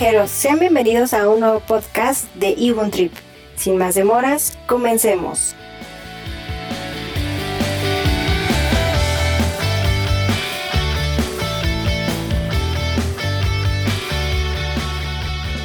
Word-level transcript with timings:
viajeros, 0.00 0.30
sean 0.30 0.58
bienvenidos 0.58 1.12
a 1.12 1.28
un 1.28 1.40
nuevo 1.40 1.60
podcast 1.60 2.24
de 2.36 2.54
Ibun 2.56 2.90
Trip. 2.90 3.12
Sin 3.54 3.76
más 3.76 3.94
demoras, 3.94 4.56
comencemos. 4.66 5.54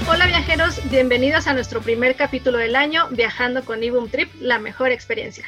Hola 0.09 0.27
viajeros, 0.27 0.81
bienvenidos 0.89 1.47
a 1.47 1.53
nuestro 1.53 1.79
primer 1.79 2.17
capítulo 2.17 2.57
del 2.57 2.75
año, 2.75 3.07
Viajando 3.11 3.63
con 3.63 3.81
Ibum 3.81 4.09
Trip, 4.09 4.29
la 4.41 4.59
mejor 4.59 4.91
experiencia. 4.91 5.45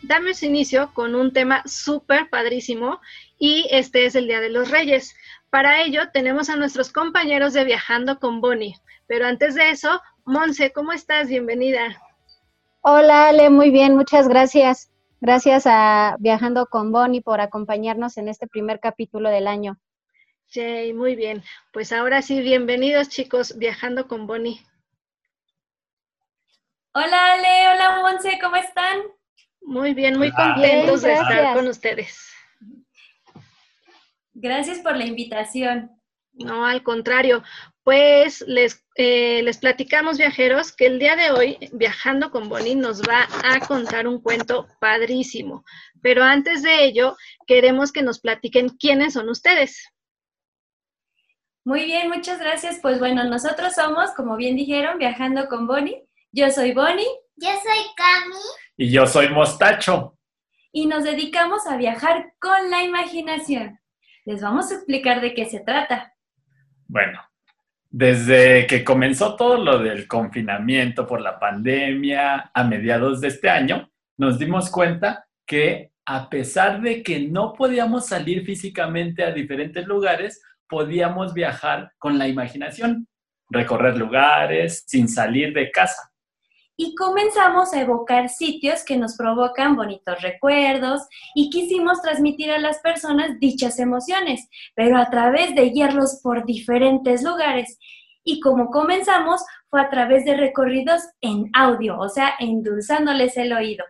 Damos 0.00 0.42
inicio 0.42 0.94
con 0.94 1.14
un 1.14 1.34
tema 1.34 1.62
súper 1.66 2.30
padrísimo 2.30 3.02
y 3.38 3.66
este 3.70 4.06
es 4.06 4.14
el 4.14 4.26
Día 4.26 4.40
de 4.40 4.48
los 4.48 4.70
Reyes. 4.70 5.14
Para 5.50 5.82
ello 5.82 6.10
tenemos 6.12 6.48
a 6.48 6.54
nuestros 6.54 6.92
compañeros 6.92 7.52
de 7.52 7.64
Viajando 7.64 8.20
con 8.20 8.40
Bonnie. 8.40 8.76
Pero 9.08 9.26
antes 9.26 9.56
de 9.56 9.70
eso, 9.70 10.00
Monse, 10.24 10.72
¿cómo 10.72 10.92
estás? 10.92 11.28
Bienvenida. 11.28 12.00
Hola 12.82 13.28
Ale, 13.28 13.50
muy 13.50 13.70
bien, 13.70 13.96
muchas 13.96 14.28
gracias. 14.28 14.92
Gracias 15.20 15.64
a 15.66 16.16
Viajando 16.20 16.66
con 16.66 16.92
Bonnie 16.92 17.20
por 17.20 17.40
acompañarnos 17.40 18.16
en 18.16 18.28
este 18.28 18.46
primer 18.46 18.78
capítulo 18.78 19.28
del 19.28 19.48
año. 19.48 19.76
Sí, 20.46 20.92
muy 20.94 21.16
bien. 21.16 21.42
Pues 21.72 21.92
ahora 21.92 22.22
sí, 22.22 22.40
bienvenidos 22.40 23.08
chicos, 23.08 23.58
Viajando 23.58 24.06
con 24.06 24.28
Bonnie. 24.28 24.64
Hola 26.94 27.32
Ale, 27.32 27.74
hola 27.74 28.00
Monse, 28.02 28.38
¿cómo 28.40 28.54
están? 28.54 29.00
Muy 29.62 29.94
bien, 29.94 30.16
muy 30.16 30.30
contentos 30.30 31.02
de 31.02 31.12
estar 31.12 31.54
con 31.54 31.66
ustedes. 31.66 32.29
Gracias 34.40 34.78
por 34.78 34.96
la 34.96 35.04
invitación. 35.04 35.90
No, 36.32 36.64
al 36.64 36.82
contrario. 36.82 37.42
Pues 37.82 38.42
les, 38.46 38.86
eh, 38.94 39.42
les 39.42 39.58
platicamos, 39.58 40.16
viajeros, 40.16 40.72
que 40.72 40.86
el 40.86 40.98
día 40.98 41.14
de 41.14 41.30
hoy, 41.30 41.58
viajando 41.72 42.30
con 42.30 42.48
Bonnie, 42.48 42.74
nos 42.74 43.02
va 43.02 43.28
a 43.44 43.60
contar 43.66 44.06
un 44.06 44.22
cuento 44.22 44.66
padrísimo. 44.80 45.64
Pero 46.00 46.22
antes 46.22 46.62
de 46.62 46.84
ello, 46.84 47.16
queremos 47.46 47.92
que 47.92 48.02
nos 48.02 48.20
platiquen 48.20 48.70
quiénes 48.70 49.14
son 49.14 49.28
ustedes. 49.28 49.88
Muy 51.64 51.84
bien, 51.84 52.08
muchas 52.08 52.38
gracias. 52.38 52.78
Pues 52.80 52.98
bueno, 52.98 53.24
nosotros 53.24 53.74
somos, 53.74 54.12
como 54.12 54.36
bien 54.36 54.56
dijeron, 54.56 54.98
viajando 54.98 55.48
con 55.48 55.66
Bonnie. 55.66 56.06
Yo 56.32 56.50
soy 56.50 56.72
Bonnie. 56.72 57.08
Yo 57.36 57.50
soy 57.50 57.84
Cami. 57.96 58.40
Y 58.78 58.90
yo 58.90 59.06
soy 59.06 59.28
Mostacho. 59.28 60.16
Y 60.72 60.86
nos 60.86 61.04
dedicamos 61.04 61.66
a 61.66 61.76
viajar 61.76 62.32
con 62.38 62.70
la 62.70 62.82
imaginación 62.84 63.79
les 64.24 64.40
vamos 64.40 64.70
a 64.70 64.74
explicar 64.74 65.20
de 65.20 65.34
qué 65.34 65.46
se 65.46 65.60
trata. 65.60 66.12
Bueno, 66.86 67.20
desde 67.88 68.66
que 68.66 68.84
comenzó 68.84 69.36
todo 69.36 69.56
lo 69.58 69.78
del 69.78 70.06
confinamiento 70.06 71.06
por 71.06 71.20
la 71.20 71.38
pandemia 71.38 72.50
a 72.52 72.64
mediados 72.64 73.20
de 73.20 73.28
este 73.28 73.48
año, 73.48 73.90
nos 74.16 74.38
dimos 74.38 74.70
cuenta 74.70 75.26
que 75.46 75.92
a 76.06 76.28
pesar 76.28 76.80
de 76.80 77.02
que 77.02 77.20
no 77.20 77.52
podíamos 77.52 78.06
salir 78.06 78.44
físicamente 78.44 79.24
a 79.24 79.32
diferentes 79.32 79.86
lugares, 79.86 80.42
podíamos 80.68 81.34
viajar 81.34 81.92
con 81.98 82.18
la 82.18 82.28
imaginación, 82.28 83.06
recorrer 83.48 83.96
lugares 83.96 84.84
sin 84.86 85.08
salir 85.08 85.52
de 85.52 85.70
casa 85.70 86.09
y 86.82 86.94
comenzamos 86.94 87.74
a 87.74 87.82
evocar 87.82 88.30
sitios 88.30 88.82
que 88.86 88.96
nos 88.96 89.14
provocan 89.14 89.76
bonitos 89.76 90.22
recuerdos 90.22 91.02
y 91.34 91.50
quisimos 91.50 92.00
transmitir 92.00 92.50
a 92.50 92.58
las 92.58 92.78
personas 92.78 93.38
dichas 93.38 93.78
emociones, 93.78 94.48
pero 94.74 94.96
a 94.96 95.10
través 95.10 95.54
de 95.54 95.68
guiarlos 95.68 96.20
por 96.22 96.46
diferentes 96.46 97.22
lugares. 97.22 97.78
Y 98.24 98.40
como 98.40 98.70
comenzamos 98.70 99.42
fue 99.68 99.82
a 99.82 99.90
través 99.90 100.24
de 100.24 100.38
recorridos 100.38 101.02
en 101.20 101.50
audio, 101.52 101.98
o 101.98 102.08
sea, 102.08 102.32
endulzándoles 102.38 103.36
el 103.36 103.52
oído. 103.52 103.84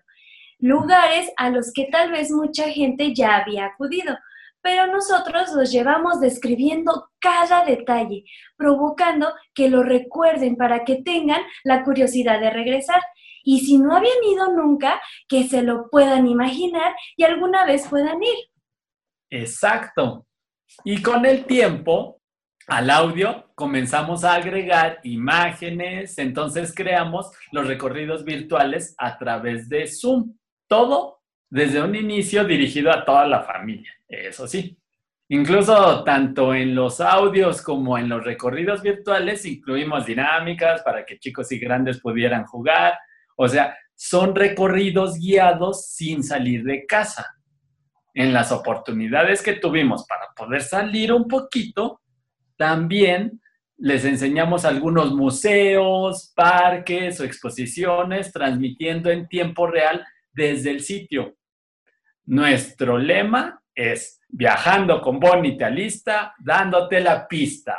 Lugares 0.58 1.30
a 1.36 1.48
los 1.50 1.72
que 1.72 1.86
tal 1.92 2.10
vez 2.10 2.32
mucha 2.32 2.70
gente 2.70 3.14
ya 3.14 3.36
había 3.36 3.66
acudido, 3.66 4.18
pero 4.62 4.86
nosotros 4.86 5.52
los 5.54 5.70
llevamos 5.70 6.20
describiendo 6.20 7.10
cada 7.18 7.64
detalle, 7.64 8.24
provocando 8.56 9.32
que 9.54 9.68
lo 9.68 9.82
recuerden 9.82 10.56
para 10.56 10.84
que 10.84 11.02
tengan 11.02 11.42
la 11.64 11.82
curiosidad 11.84 12.40
de 12.40 12.50
regresar. 12.50 13.00
Y 13.42 13.60
si 13.60 13.78
no 13.78 13.96
habían 13.96 14.22
ido 14.24 14.52
nunca, 14.52 15.00
que 15.28 15.44
se 15.44 15.62
lo 15.62 15.88
puedan 15.90 16.26
imaginar 16.26 16.94
y 17.16 17.24
alguna 17.24 17.64
vez 17.64 17.88
puedan 17.88 18.22
ir. 18.22 18.36
Exacto. 19.30 20.26
Y 20.84 21.02
con 21.02 21.24
el 21.24 21.46
tiempo, 21.46 22.20
al 22.66 22.90
audio 22.90 23.50
comenzamos 23.54 24.24
a 24.24 24.34
agregar 24.34 25.00
imágenes, 25.02 26.18
entonces 26.18 26.72
creamos 26.74 27.30
los 27.50 27.66
recorridos 27.66 28.24
virtuales 28.24 28.94
a 28.98 29.18
través 29.18 29.68
de 29.68 29.86
Zoom. 29.86 30.36
Todo 30.68 31.19
desde 31.50 31.82
un 31.82 31.94
inicio 31.94 32.44
dirigido 32.44 32.90
a 32.90 33.04
toda 33.04 33.26
la 33.26 33.42
familia, 33.42 33.92
eso 34.08 34.46
sí. 34.46 34.76
Incluso 35.32 36.02
tanto 36.02 36.54
en 36.54 36.74
los 36.74 37.00
audios 37.00 37.62
como 37.62 37.96
en 37.96 38.08
los 38.08 38.24
recorridos 38.24 38.82
virtuales 38.82 39.44
incluimos 39.46 40.04
dinámicas 40.04 40.82
para 40.82 41.06
que 41.06 41.20
chicos 41.20 41.52
y 41.52 41.58
grandes 41.60 42.00
pudieran 42.00 42.44
jugar. 42.46 42.94
O 43.36 43.48
sea, 43.48 43.76
son 43.94 44.34
recorridos 44.34 45.18
guiados 45.18 45.86
sin 45.86 46.24
salir 46.24 46.64
de 46.64 46.84
casa. 46.84 47.36
En 48.12 48.32
las 48.32 48.50
oportunidades 48.50 49.40
que 49.40 49.52
tuvimos 49.52 50.04
para 50.04 50.32
poder 50.34 50.62
salir 50.62 51.12
un 51.12 51.28
poquito, 51.28 52.00
también 52.56 53.40
les 53.76 54.04
enseñamos 54.04 54.64
algunos 54.64 55.14
museos, 55.14 56.32
parques 56.34 57.20
o 57.20 57.24
exposiciones 57.24 58.32
transmitiendo 58.32 59.10
en 59.10 59.28
tiempo 59.28 59.68
real 59.68 60.04
desde 60.32 60.70
el 60.70 60.80
sitio. 60.80 61.36
Nuestro 62.30 62.96
lema 62.96 63.60
es 63.74 64.20
viajando 64.28 65.02
con 65.02 65.18
Bonnie 65.18 65.58
Talista, 65.58 66.32
dándote 66.38 67.00
la 67.00 67.26
pista. 67.26 67.76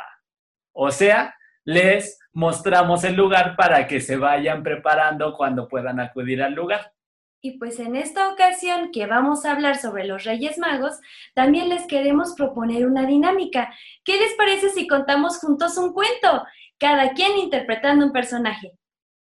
O 0.72 0.90
sea, 0.90 1.34
les 1.64 2.18
mostramos 2.34 3.02
el 3.04 3.16
lugar 3.16 3.56
para 3.56 3.86
que 3.86 3.98
se 3.98 4.18
vayan 4.18 4.62
preparando 4.62 5.34
cuando 5.38 5.66
puedan 5.68 6.00
acudir 6.00 6.42
al 6.42 6.52
lugar. 6.52 6.92
Y 7.40 7.52
pues 7.52 7.80
en 7.80 7.96
esta 7.96 8.28
ocasión 8.28 8.90
que 8.92 9.06
vamos 9.06 9.46
a 9.46 9.52
hablar 9.52 9.78
sobre 9.78 10.04
los 10.04 10.24
Reyes 10.24 10.58
Magos, 10.58 11.00
también 11.32 11.70
les 11.70 11.86
queremos 11.86 12.34
proponer 12.36 12.86
una 12.86 13.06
dinámica. 13.06 13.72
¿Qué 14.04 14.18
les 14.18 14.34
parece 14.34 14.68
si 14.68 14.86
contamos 14.86 15.38
juntos 15.38 15.78
un 15.78 15.94
cuento? 15.94 16.44
Cada 16.76 17.14
quien 17.14 17.38
interpretando 17.38 18.04
un 18.04 18.12
personaje. 18.12 18.72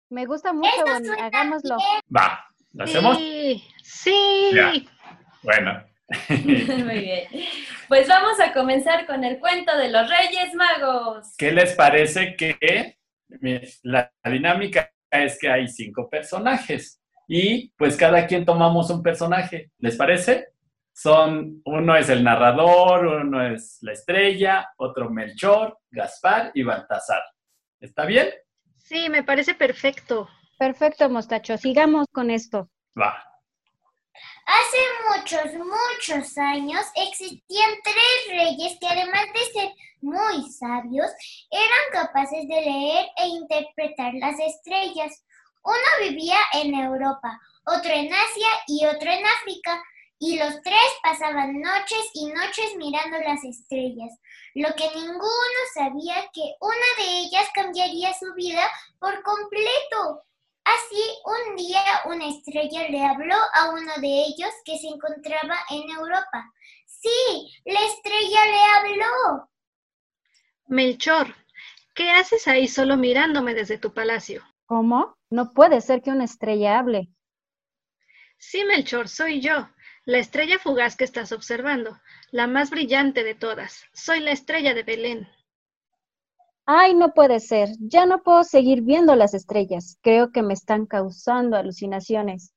Me 0.09 0.25
gusta 0.25 0.53
mucho, 0.53 0.71
Bonnie. 0.87 1.11
Hagámoslo. 1.21 1.77
Va, 2.09 2.43
¿lo 2.71 2.83
hacemos? 2.83 3.15
Sí, 3.19 3.63
sí. 3.83 4.89
Bueno. 5.43 5.83
Muy 6.29 6.99
bien. 6.99 7.27
Pues 7.87 8.07
vamos 8.07 8.39
a 8.39 8.53
comenzar 8.53 9.05
con 9.05 9.23
el 9.23 9.39
cuento 9.39 9.75
de 9.77 9.89
los 9.89 10.09
Reyes 10.09 10.53
Magos. 10.55 11.35
¿Qué 11.37 11.51
les 11.51 11.73
parece 11.73 12.35
que 12.35 12.97
la 13.83 14.11
dinámica 14.25 14.91
es 15.09 15.37
que 15.39 15.49
hay 15.49 15.67
cinco 15.67 16.09
personajes 16.09 17.01
y 17.27 17.69
pues 17.77 17.95
cada 17.95 18.25
quien 18.25 18.45
tomamos 18.45 18.89
un 18.89 19.03
personaje? 19.03 19.71
¿Les 19.79 19.95
parece? 19.95 20.47
Son, 20.95 21.61
uno 21.65 21.95
es 21.95 22.09
el 22.09 22.23
narrador, 22.23 23.07
uno 23.07 23.45
es 23.45 23.79
la 23.81 23.93
estrella, 23.93 24.69
otro 24.77 25.09
Melchor, 25.09 25.79
Gaspar 25.89 26.51
y 26.53 26.61
Baltasar. 26.61 27.23
¿Está 27.79 28.05
bien? 28.05 28.29
Sí, 28.77 29.09
me 29.09 29.23
parece 29.23 29.55
perfecto. 29.55 30.29
Perfecto, 30.59 31.09
Mostacho. 31.09 31.57
Sigamos 31.57 32.05
con 32.11 32.29
esto. 32.29 32.69
Va. 32.99 33.32
Hace 34.53 34.77
muchos, 35.09 35.65
muchos 35.65 36.37
años 36.37 36.85
existían 36.95 37.71
tres 37.83 38.37
reyes 38.37 38.77
que 38.79 38.87
además 38.87 39.25
de 39.33 39.51
ser 39.51 39.73
muy 40.01 40.47
sabios, 40.51 41.11
eran 41.49 42.05
capaces 42.05 42.47
de 42.47 42.61
leer 42.61 43.07
e 43.17 43.27
interpretar 43.29 44.13
las 44.13 44.39
estrellas. 44.39 45.23
Uno 45.63 46.07
vivía 46.07 46.37
en 46.53 46.75
Europa, 46.75 47.39
otro 47.65 47.91
en 47.91 48.13
Asia 48.13 48.47
y 48.67 48.85
otro 48.85 49.09
en 49.09 49.25
África, 49.25 49.81
y 50.19 50.37
los 50.37 50.61
tres 50.61 50.89
pasaban 51.01 51.59
noches 51.59 52.11
y 52.13 52.27
noches 52.27 52.75
mirando 52.77 53.17
las 53.21 53.43
estrellas. 53.43 54.13
Lo 54.53 54.75
que 54.75 54.87
ninguno 54.93 55.59
sabía 55.73 56.29
que 56.31 56.53
una 56.59 57.03
de 57.03 57.19
ellas 57.21 57.49
cambiaría 57.55 58.13
su 58.13 58.31
vida 58.35 58.69
por 58.99 59.23
completo. 59.23 60.25
Así, 60.65 61.03
un 61.25 61.55
día 61.55 61.83
una 62.05 62.29
estrella 62.29 62.87
le 62.89 63.03
habló 63.03 63.35
a 63.53 63.69
uno 63.71 63.91
de 63.99 64.07
ellos 64.07 64.49
que 64.63 64.77
se 64.77 64.87
encontraba 64.87 65.57
en 65.69 65.89
Europa. 65.89 66.51
Sí, 66.85 67.51
la 67.65 67.79
estrella 67.85 68.45
le 68.45 68.91
habló. 68.91 69.49
Melchor, 70.67 71.35
¿qué 71.93 72.11
haces 72.11 72.47
ahí 72.47 72.67
solo 72.67 72.95
mirándome 72.95 73.53
desde 73.53 73.77
tu 73.77 73.93
palacio? 73.93 74.41
¿Cómo? 74.65 75.17
No 75.29 75.51
puede 75.53 75.81
ser 75.81 76.01
que 76.01 76.11
una 76.11 76.23
estrella 76.23 76.79
hable. 76.79 77.09
Sí, 78.37 78.63
Melchor, 78.63 79.09
soy 79.09 79.41
yo, 79.41 79.69
la 80.05 80.17
estrella 80.17 80.59
fugaz 80.59 80.95
que 80.95 81.05
estás 81.05 81.31
observando, 81.31 81.99
la 82.31 82.47
más 82.47 82.69
brillante 82.69 83.23
de 83.23 83.35
todas. 83.35 83.85
Soy 83.93 84.19
la 84.19 84.31
estrella 84.31 84.73
de 84.73 84.83
Belén. 84.83 85.29
Ay, 86.65 86.93
no 86.93 87.13
puede 87.13 87.39
ser. 87.39 87.69
Ya 87.79 88.05
no 88.05 88.23
puedo 88.23 88.43
seguir 88.43 88.81
viendo 88.81 89.15
las 89.15 89.33
estrellas. 89.33 89.97
Creo 90.01 90.31
que 90.31 90.41
me 90.41 90.53
están 90.53 90.85
causando 90.85 91.57
alucinaciones. 91.57 92.53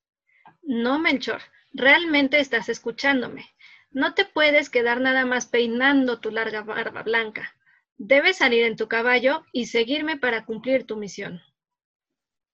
No, 0.62 0.98
Melchor, 0.98 1.42
realmente 1.72 2.38
estás 2.38 2.68
escuchándome. 2.68 3.46
No 3.90 4.14
te 4.14 4.24
puedes 4.24 4.70
quedar 4.70 5.00
nada 5.00 5.24
más 5.26 5.46
peinando 5.46 6.20
tu 6.20 6.30
larga 6.30 6.62
barba 6.62 7.02
blanca. 7.02 7.54
Debes 7.96 8.38
salir 8.38 8.64
en 8.64 8.76
tu 8.76 8.88
caballo 8.88 9.44
y 9.52 9.66
seguirme 9.66 10.18
para 10.18 10.44
cumplir 10.44 10.86
tu 10.86 10.96
misión. 10.96 11.40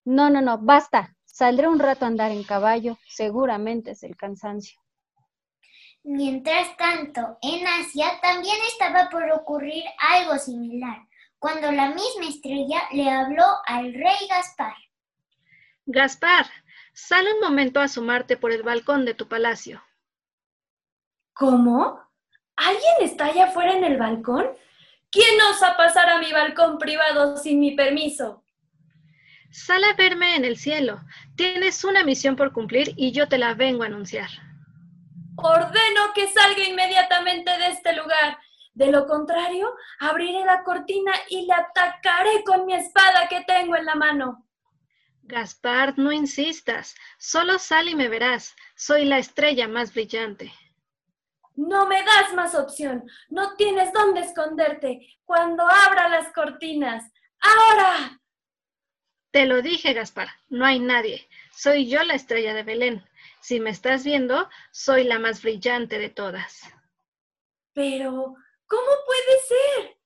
No, 0.05 0.31
no, 0.31 0.41
no, 0.41 0.59
basta. 0.59 1.17
Saldré 1.25 1.69
un 1.69 1.79
rato 1.79 2.05
a 2.05 2.09
andar 2.09 2.31
en 2.31 2.45
caballo. 2.45 2.99
Seguramente 3.09 3.93
es 3.93 4.03
el 4.03 4.17
cansancio. 4.17 4.81
Mientras 6.05 6.77
tanto, 6.77 7.39
en 7.43 7.67
Asia 7.67 8.19
también 8.21 8.57
estaba 8.69 9.09
por 9.09 9.31
ocurrir 9.31 9.85
algo 9.99 10.37
similar, 10.37 10.99
cuando 11.43 11.73
la 11.73 11.89
misma 11.89 12.29
estrella 12.29 12.83
le 12.93 13.11
habló 13.11 13.45
al 13.67 13.93
rey 13.93 14.29
Gaspar. 14.31 14.77
Gaspar, 15.87 16.47
sal 16.93 17.27
un 17.35 17.41
momento 17.41 17.81
a 17.81 17.85
asomarte 17.85 18.37
por 18.37 18.53
el 18.53 18.63
balcón 18.63 19.05
de 19.05 19.15
tu 19.15 19.27
palacio. 19.27 19.83
¿Cómo? 21.33 22.01
¿Alguien 22.55 22.95
está 23.01 23.25
allá 23.25 23.47
afuera 23.47 23.73
en 23.73 23.83
el 23.83 23.99
balcón? 23.99 24.47
¿Quién 25.11 25.41
osa 25.51 25.77
pasar 25.77 26.11
a 26.11 26.21
mi 26.21 26.31
balcón 26.31 26.79
privado 26.79 27.37
sin 27.37 27.59
mi 27.59 27.73
permiso? 27.75 28.45
Sal 29.51 29.83
a 29.83 29.95
verme 29.95 30.37
en 30.37 30.45
el 30.45 30.57
cielo. 30.57 31.01
Tienes 31.35 31.83
una 31.83 32.05
misión 32.05 32.37
por 32.37 32.53
cumplir 32.53 32.95
y 32.97 33.11
yo 33.11 33.27
te 33.29 33.39
la 33.39 33.55
vengo 33.55 33.83
a 33.83 33.87
anunciar. 33.87 34.31
Ordeno 35.35 36.13
que 36.15 36.29
salga 36.29 36.63
inmediatamente 36.63 37.51
de 37.59 37.67
este 37.67 37.97
lugar. 37.97 38.39
De 38.75 38.91
lo 38.91 39.07
contrario, 39.07 39.75
abriré 40.01 40.45
la 40.45 40.63
cortina 40.63 41.13
y 41.29 41.47
le 41.47 41.53
atacaré 41.53 42.43
con 42.45 42.65
mi 42.65 42.75
espada 42.75 43.29
que 43.29 43.43
tengo 43.47 43.77
en 43.77 43.85
la 43.85 43.95
mano. 43.95 44.47
Gaspar, 45.25 45.99
no 45.99 46.11
insistas. 46.11 46.95
Solo 47.19 47.59
sal 47.59 47.89
y 47.89 47.95
me 47.95 48.09
verás. 48.09 48.57
Soy 48.75 49.05
la 49.05 49.19
estrella 49.19 49.69
más 49.69 49.93
brillante. 49.93 50.53
No 51.55 51.87
me 51.87 52.03
das 52.03 52.33
más 52.35 52.55
opción. 52.55 53.05
No 53.29 53.55
tienes 53.57 53.93
dónde 53.93 54.21
esconderte 54.21 55.07
cuando 55.25 55.65
abra 55.65 56.09
las 56.09 56.33
cortinas. 56.33 57.05
¡Ahora! 57.41 58.21
Te 59.31 59.47
lo 59.47 59.63
dije, 59.63 59.93
Gaspar. 59.93 60.29
No 60.49 60.65
hay 60.65 60.79
nadie. 60.79 61.29
Soy 61.55 61.89
yo 61.89 62.03
la 62.05 62.15
estrella 62.15 62.55
de 62.55 62.63
Belén. 62.63 63.05
Si 63.41 63.61
me 63.61 63.71
estás 63.71 64.05
viendo, 64.05 64.49
soy 64.71 65.05
la 65.05 65.19
más 65.19 65.43
brillante 65.43 65.99
de 65.99 66.11
todas. 66.11 66.63
Pero, 67.75 68.37
¿cómo 68.73 68.93
puede 69.05 69.41
ser? 69.49 69.99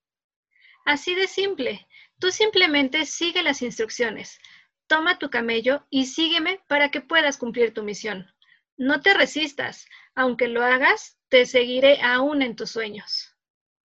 Así 0.84 1.14
de 1.14 1.28
simple. 1.28 1.86
Tú 2.18 2.32
simplemente 2.32 3.06
sigue 3.06 3.44
las 3.44 3.62
instrucciones. 3.62 4.40
Toma 4.88 5.18
tu 5.18 5.30
camello 5.30 5.86
y 5.88 6.06
sígueme 6.06 6.60
para 6.68 6.90
que 6.90 7.00
puedas 7.00 7.38
cumplir 7.38 7.72
tu 7.72 7.84
misión. 7.84 8.26
No 8.76 9.00
te 9.00 9.14
resistas. 9.14 9.86
Aunque 10.16 10.48
lo 10.48 10.64
hagas, 10.64 11.16
te 11.28 11.46
seguiré 11.46 12.00
aún 12.02 12.42
en 12.42 12.56
tus 12.56 12.70
sueños. 12.70 13.34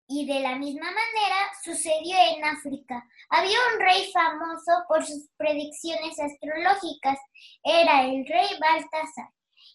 Y 0.08 0.26
de 0.26 0.40
la 0.40 0.56
misma 0.56 0.86
manera 0.86 1.36
sucedió 1.64 2.16
en 2.36 2.44
África. 2.44 3.02
Había 3.30 3.58
un 3.72 3.80
rey 3.80 4.10
famoso 4.12 4.72
por 4.88 5.04
sus 5.04 5.28
predicciones 5.36 6.18
astrológicas. 6.20 7.18
Era 7.64 8.04
el 8.04 8.26
rey 8.26 8.48
Baltasar. 8.60 9.30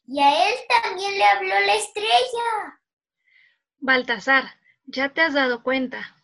Y 0.06 0.22
a 0.22 0.50
él 0.50 0.56
también 0.84 1.18
le 1.18 1.24
habló 1.24 1.60
la 1.60 1.76
estrella. 1.76 2.80
Baltasar, 3.80 4.61
ya 4.86 5.10
te 5.10 5.22
has 5.22 5.34
dado 5.34 5.64
cuenta. 5.64 6.16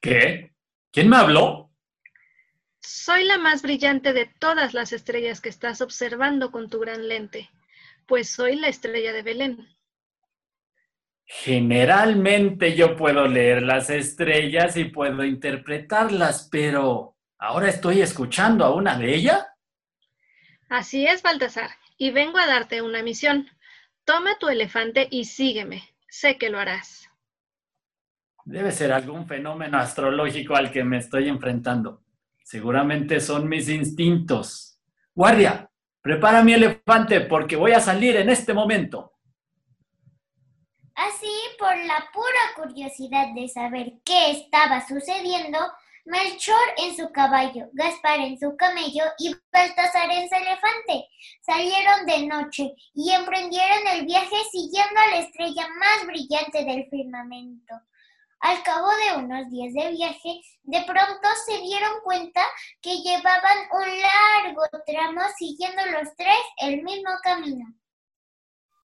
¿Qué? 0.00 0.52
¿Quién 0.92 1.08
me 1.08 1.16
habló? 1.16 1.70
Soy 2.80 3.24
la 3.24 3.38
más 3.38 3.62
brillante 3.62 4.12
de 4.12 4.26
todas 4.26 4.72
las 4.72 4.92
estrellas 4.92 5.40
que 5.40 5.48
estás 5.48 5.80
observando 5.80 6.52
con 6.52 6.70
tu 6.70 6.78
gran 6.78 7.08
lente, 7.08 7.50
pues 8.06 8.30
soy 8.30 8.56
la 8.56 8.68
estrella 8.68 9.12
de 9.12 9.22
Belén. 9.22 9.68
Generalmente 11.24 12.76
yo 12.76 12.94
puedo 12.96 13.26
leer 13.26 13.62
las 13.62 13.90
estrellas 13.90 14.76
y 14.76 14.84
puedo 14.84 15.24
interpretarlas, 15.24 16.48
pero 16.50 17.16
¿ahora 17.38 17.68
estoy 17.68 18.00
escuchando 18.00 18.64
a 18.64 18.72
una 18.72 18.96
de 18.96 19.12
ellas? 19.12 19.44
Así 20.68 21.06
es, 21.06 21.22
Baltasar, 21.22 21.70
y 21.98 22.12
vengo 22.12 22.38
a 22.38 22.46
darte 22.46 22.82
una 22.82 23.02
misión. 23.02 23.50
Toma 24.04 24.38
tu 24.38 24.48
elefante 24.48 25.08
y 25.10 25.24
sígueme. 25.24 25.82
Sé 26.08 26.38
que 26.38 26.48
lo 26.48 26.60
harás. 26.60 27.05
Debe 28.46 28.70
ser 28.70 28.92
algún 28.92 29.26
fenómeno 29.26 29.76
astrológico 29.76 30.54
al 30.54 30.70
que 30.70 30.84
me 30.84 30.98
estoy 30.98 31.28
enfrentando. 31.28 32.04
Seguramente 32.44 33.18
son 33.18 33.48
mis 33.48 33.68
instintos. 33.68 34.78
Guardia, 35.12 35.68
prepara 36.00 36.44
mi 36.44 36.52
elefante 36.52 37.22
porque 37.22 37.56
voy 37.56 37.72
a 37.72 37.80
salir 37.80 38.14
en 38.14 38.30
este 38.30 38.54
momento. 38.54 39.14
Así, 40.94 41.32
por 41.58 41.76
la 41.76 42.08
pura 42.14 42.54
curiosidad 42.54 43.34
de 43.34 43.48
saber 43.48 43.94
qué 44.04 44.30
estaba 44.30 44.86
sucediendo, 44.86 45.58
Melchor 46.04 46.54
en 46.76 46.96
su 46.96 47.10
caballo, 47.10 47.68
Gaspar 47.72 48.20
en 48.20 48.38
su 48.38 48.56
camello 48.56 49.02
y 49.18 49.34
Baltasar 49.52 50.08
en 50.12 50.28
su 50.28 50.36
elefante 50.36 51.08
salieron 51.40 52.06
de 52.06 52.26
noche 52.28 52.74
y 52.94 53.10
emprendieron 53.10 53.88
el 53.92 54.06
viaje 54.06 54.36
siguiendo 54.52 55.00
a 55.00 55.08
la 55.08 55.18
estrella 55.18 55.66
más 55.80 56.06
brillante 56.06 56.64
del 56.64 56.88
firmamento. 56.88 57.74
Al 58.40 58.62
cabo 58.62 58.88
de 58.88 59.24
unos 59.24 59.50
días 59.50 59.72
de 59.72 59.90
viaje, 59.92 60.40
de 60.62 60.82
pronto 60.86 61.28
se 61.46 61.58
dieron 61.60 62.00
cuenta 62.04 62.42
que 62.82 62.96
llevaban 62.98 63.58
un 63.72 63.88
largo 64.00 64.62
tramo 64.86 65.22
siguiendo 65.38 65.82
los 65.86 66.14
tres 66.16 66.36
el 66.58 66.82
mismo 66.82 67.10
camino. 67.22 67.66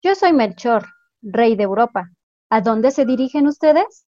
Yo 0.02 0.14
soy 0.14 0.32
Melchor, 0.32 0.86
rey 1.22 1.56
de 1.56 1.64
Europa. 1.64 2.10
¿A 2.50 2.60
dónde 2.60 2.90
se 2.90 3.04
dirigen 3.06 3.46
ustedes? 3.46 4.06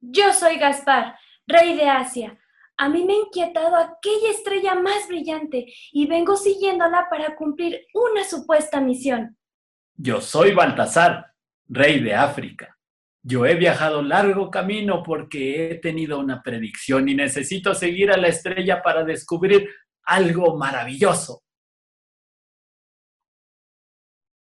Yo 0.00 0.32
soy 0.32 0.56
Gaspar, 0.56 1.18
rey 1.46 1.76
de 1.76 1.88
Asia. 1.88 2.38
A 2.76 2.88
mí 2.88 3.04
me 3.04 3.12
ha 3.12 3.18
inquietado 3.18 3.76
aquella 3.76 4.30
estrella 4.30 4.74
más 4.74 5.06
brillante 5.08 5.66
y 5.92 6.06
vengo 6.06 6.36
siguiéndola 6.36 7.06
para 7.10 7.36
cumplir 7.36 7.86
una 7.94 8.24
supuesta 8.24 8.80
misión. 8.80 9.36
Yo 9.94 10.20
soy 10.20 10.52
Baltasar, 10.52 11.32
rey 11.68 12.00
de 12.00 12.14
África. 12.14 12.76
Yo 13.24 13.46
he 13.46 13.54
viajado 13.54 14.02
largo 14.02 14.50
camino 14.50 15.02
porque 15.04 15.70
he 15.70 15.74
tenido 15.76 16.18
una 16.18 16.42
predicción 16.42 17.08
y 17.08 17.14
necesito 17.14 17.72
seguir 17.72 18.10
a 18.10 18.16
la 18.16 18.28
estrella 18.28 18.82
para 18.82 19.04
descubrir 19.04 19.68
algo 20.04 20.56
maravilloso. 20.56 21.42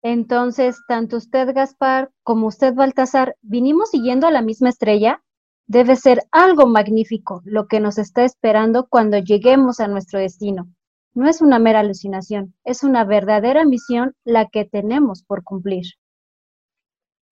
Entonces, 0.03 0.81
tanto 0.87 1.17
usted, 1.17 1.53
Gaspar, 1.55 2.11
como 2.23 2.47
usted, 2.47 2.75
Baltasar, 2.75 3.37
¿vinimos 3.41 3.91
siguiendo 3.91 4.27
a 4.27 4.31
la 4.31 4.43
misma 4.43 4.69
estrella? 4.69 5.23
Debe 5.67 5.97
ser 5.97 6.23
algo 6.31 6.67
magnífico 6.67 7.43
lo 7.45 7.67
que 7.67 7.81
nos 7.81 7.99
está 7.99 8.25
esperando 8.25 8.87
cuando 8.89 9.19
lleguemos 9.19 9.81
a 9.81 9.89
nuestro 9.89 10.21
destino. 10.21 10.69
No 11.15 11.29
es 11.29 11.41
una 11.41 11.59
mera 11.59 11.81
alucinación, 11.81 12.55
es 12.65 12.85
una 12.85 13.05
verdadera 13.05 13.65
misión 13.65 14.15
la 14.25 14.47
que 14.47 14.65
tenemos 14.65 15.25
por 15.25 15.43
cumplir. 15.43 15.85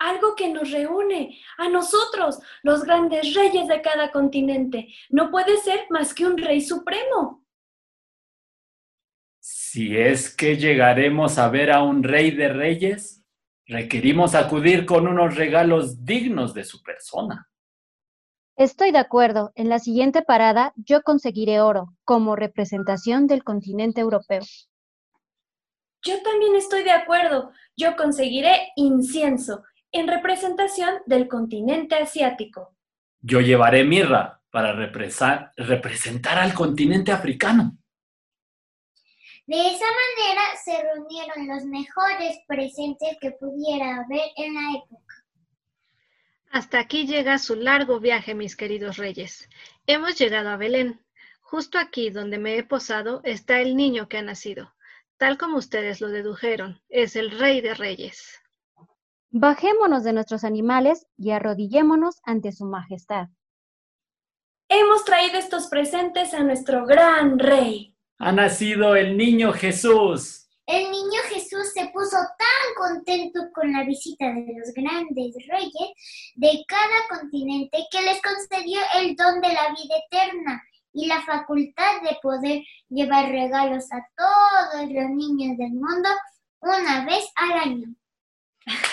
Algo 0.07 0.37
que 0.37 0.49
nos 0.49 0.71
reúne 0.71 1.37
a 1.59 1.69
nosotros, 1.69 2.39
los 2.63 2.85
grandes 2.85 3.35
reyes 3.35 3.67
de 3.67 3.83
cada 3.83 4.13
continente. 4.13 4.87
No 5.11 5.33
puede 5.33 5.57
ser 5.57 5.87
más 5.91 6.15
que 6.15 6.25
un 6.25 6.39
rey 6.39 6.61
supremo. 6.61 7.45
Si 9.41 9.97
es 9.97 10.33
que 10.33 10.59
llegaremos 10.59 11.39
a 11.39 11.49
ver 11.49 11.73
a 11.73 11.83
un 11.83 12.05
rey 12.05 12.31
de 12.31 12.49
reyes, 12.49 13.25
requerimos 13.67 14.37
acudir 14.37 14.87
con 14.87 15.09
unos 15.09 15.35
regalos 15.35 16.05
dignos 16.05 16.55
de 16.55 16.63
su 16.63 16.85
persona. 16.85 17.49
Estoy 18.57 18.93
de 18.93 18.99
acuerdo. 18.99 19.51
En 19.57 19.69
la 19.69 19.81
siguiente 19.81 20.23
parada 20.23 20.73
yo 20.77 21.03
conseguiré 21.03 21.61
oro 21.61 21.89
como 22.05 22.37
representación 22.37 23.27
del 23.27 23.43
continente 23.43 24.03
europeo. 24.03 24.43
Yo 26.03 26.23
también 26.23 26.55
estoy 26.55 26.85
de 26.85 26.93
acuerdo. 26.93 27.51
Yo 27.77 27.97
conseguiré 27.97 28.69
incienso 28.77 29.65
en 29.93 30.09
representación 30.09 31.01
del 31.07 31.29
continente 31.29 31.95
asiático. 31.97 32.75
Yo 33.21 33.41
llevaré 33.41 33.85
mirra 33.85 34.41
para 34.51 34.73
representar 34.73 36.39
al 36.39 36.55
continente 36.55 37.13
africano. 37.13 37.77
De 39.47 39.69
esa 39.69 39.85
manera 39.85 40.43
se 40.65 40.83
reunieron 40.83 41.47
los 41.47 41.65
mejores 41.67 42.39
presentes 42.49 43.17
que 43.21 43.31
pudiera 43.33 43.99
haber 43.99 44.31
en 44.37 44.55
la 44.55 44.79
época. 44.79 45.25
Hasta 46.51 46.79
aquí 46.81 47.07
llega 47.07 47.39
su 47.39 47.55
largo 47.55 48.01
viaje, 48.01 48.35
mis 48.35 48.57
queridos 48.57 48.97
reyes. 48.97 49.49
Hemos 49.87 50.19
llegado 50.19 50.49
a 50.49 50.57
Belén. 50.57 51.01
Justo 51.43 51.79
aquí 51.79 52.11
donde 52.11 52.39
me 52.39 52.57
he 52.57 52.65
posado 52.65 53.21
está 53.25 53.61
el 53.61 53.77
niño 53.77 54.09
que 54.09 54.19
ha 54.19 54.23
nacido. 54.23 54.75
Tal 55.17 55.39
como 55.39 55.59
ustedes 55.59 56.01
lo 56.01 56.09
dedujeron, 56.09 56.83
es 56.89 57.15
el 57.15 57.31
rey 57.31 57.61
de 57.61 57.75
reyes. 57.75 58.41
Bajémonos 59.31 60.05
de 60.05 60.13
nuestros 60.13 60.45
animales 60.45 61.07
y 61.19 61.31
arrodillémonos 61.33 62.21
ante 62.25 62.53
su 62.53 62.65
majestad. 62.65 63.29
hemos 64.69 65.05
traído 65.05 65.39
estos 65.39 65.69
presentes 65.69 66.35
a 66.35 66.43
nuestro 66.43 66.87
gran 66.87 67.39
rey. 67.39 67.95
Ha 68.19 68.33
nacido 68.33 68.97
el 68.97 69.17
niño 69.17 69.53
Jesús. 69.53 70.49
El 70.67 70.91
niño 70.91 71.21
Jesús 71.29 71.73
se 71.73 71.87
puso 71.95 72.17
tan 72.17 72.75
contento 72.77 73.41
con 73.55 73.73
la 73.73 73.85
visita 73.85 74.27
de 74.27 74.55
los 74.59 74.73
grandes 74.75 75.35
reyes 75.49 76.33
de 76.35 76.65
cada 76.67 77.21
continente 77.21 77.79
que 77.91 78.03
les 78.03 78.21
concedió 78.21 78.81
el 78.99 79.15
don 79.15 79.41
de 79.41 79.53
la 79.53 79.69
vida 79.69 79.95
eterna 80.11 80.63
y 80.93 81.07
la 81.07 81.23
facultad 81.23 82.03
de 82.03 82.17
poder 82.21 82.63
llevar 82.89 83.29
regalos 83.31 83.85
a 83.93 84.05
todos 84.17 84.91
los 84.91 85.11
niños 85.11 85.57
del 85.59 85.73
mundo 85.73 86.09
una 86.61 87.05
vez 87.05 87.25
al 87.37 87.53
año. 87.53 87.95